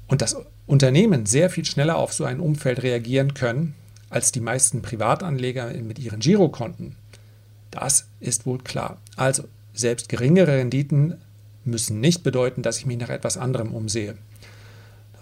Und 0.08 0.22
dass 0.22 0.38
Unternehmen 0.68 1.26
sehr 1.26 1.50
viel 1.50 1.66
schneller 1.66 1.98
auf 1.98 2.14
so 2.14 2.26
ein 2.26 2.40
Umfeld 2.40 2.84
reagieren 2.84 3.34
können 3.34 3.74
als 4.12 4.32
die 4.32 4.40
meisten 4.40 4.84
Privatanleger 4.84 5.74
mit 5.74 5.98
ihren 5.98 6.20
Girokonten, 6.20 6.96
das 7.72 8.06
ist 8.20 8.46
wohl 8.46 8.60
klar. 8.60 8.98
Also 9.16 9.46
selbst 9.74 10.08
geringere 10.08 10.58
Renditen 10.58 11.16
müssen 11.66 12.00
nicht 12.00 12.22
bedeuten, 12.22 12.62
dass 12.62 12.78
ich 12.78 12.86
mich 12.86 13.00
nach 13.00 13.10
etwas 13.10 13.38
anderem 13.38 13.74
umsehe. 13.74 14.16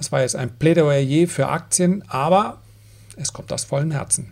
Das 0.02 0.12
war 0.12 0.22
jetzt 0.22 0.36
ein 0.36 0.58
Plädoyer 0.58 1.28
für 1.28 1.50
Aktien, 1.50 2.04
aber 2.08 2.60
es 3.18 3.34
kommt 3.34 3.54
aus 3.54 3.66
vollem 3.66 3.92
Herzen. 3.92 4.32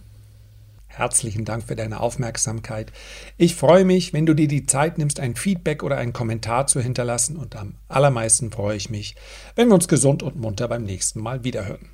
Herzlichen 0.87 1.45
Dank 1.45 1.63
für 1.67 1.75
deine 1.75 1.99
Aufmerksamkeit. 1.99 2.91
Ich 3.37 3.53
freue 3.53 3.85
mich, 3.85 4.11
wenn 4.11 4.25
du 4.25 4.33
dir 4.33 4.47
die 4.47 4.65
Zeit 4.65 4.97
nimmst, 4.97 5.19
ein 5.19 5.35
Feedback 5.35 5.83
oder 5.83 5.97
einen 5.97 6.11
Kommentar 6.11 6.65
zu 6.65 6.81
hinterlassen 6.81 7.37
und 7.37 7.55
am 7.55 7.75
allermeisten 7.87 8.51
freue 8.51 8.77
ich 8.77 8.89
mich, 8.89 9.13
wenn 9.53 9.67
wir 9.67 9.75
uns 9.75 9.87
gesund 9.87 10.23
und 10.23 10.37
munter 10.37 10.67
beim 10.67 10.85
nächsten 10.85 11.21
Mal 11.21 11.43
wiederhören. 11.43 11.87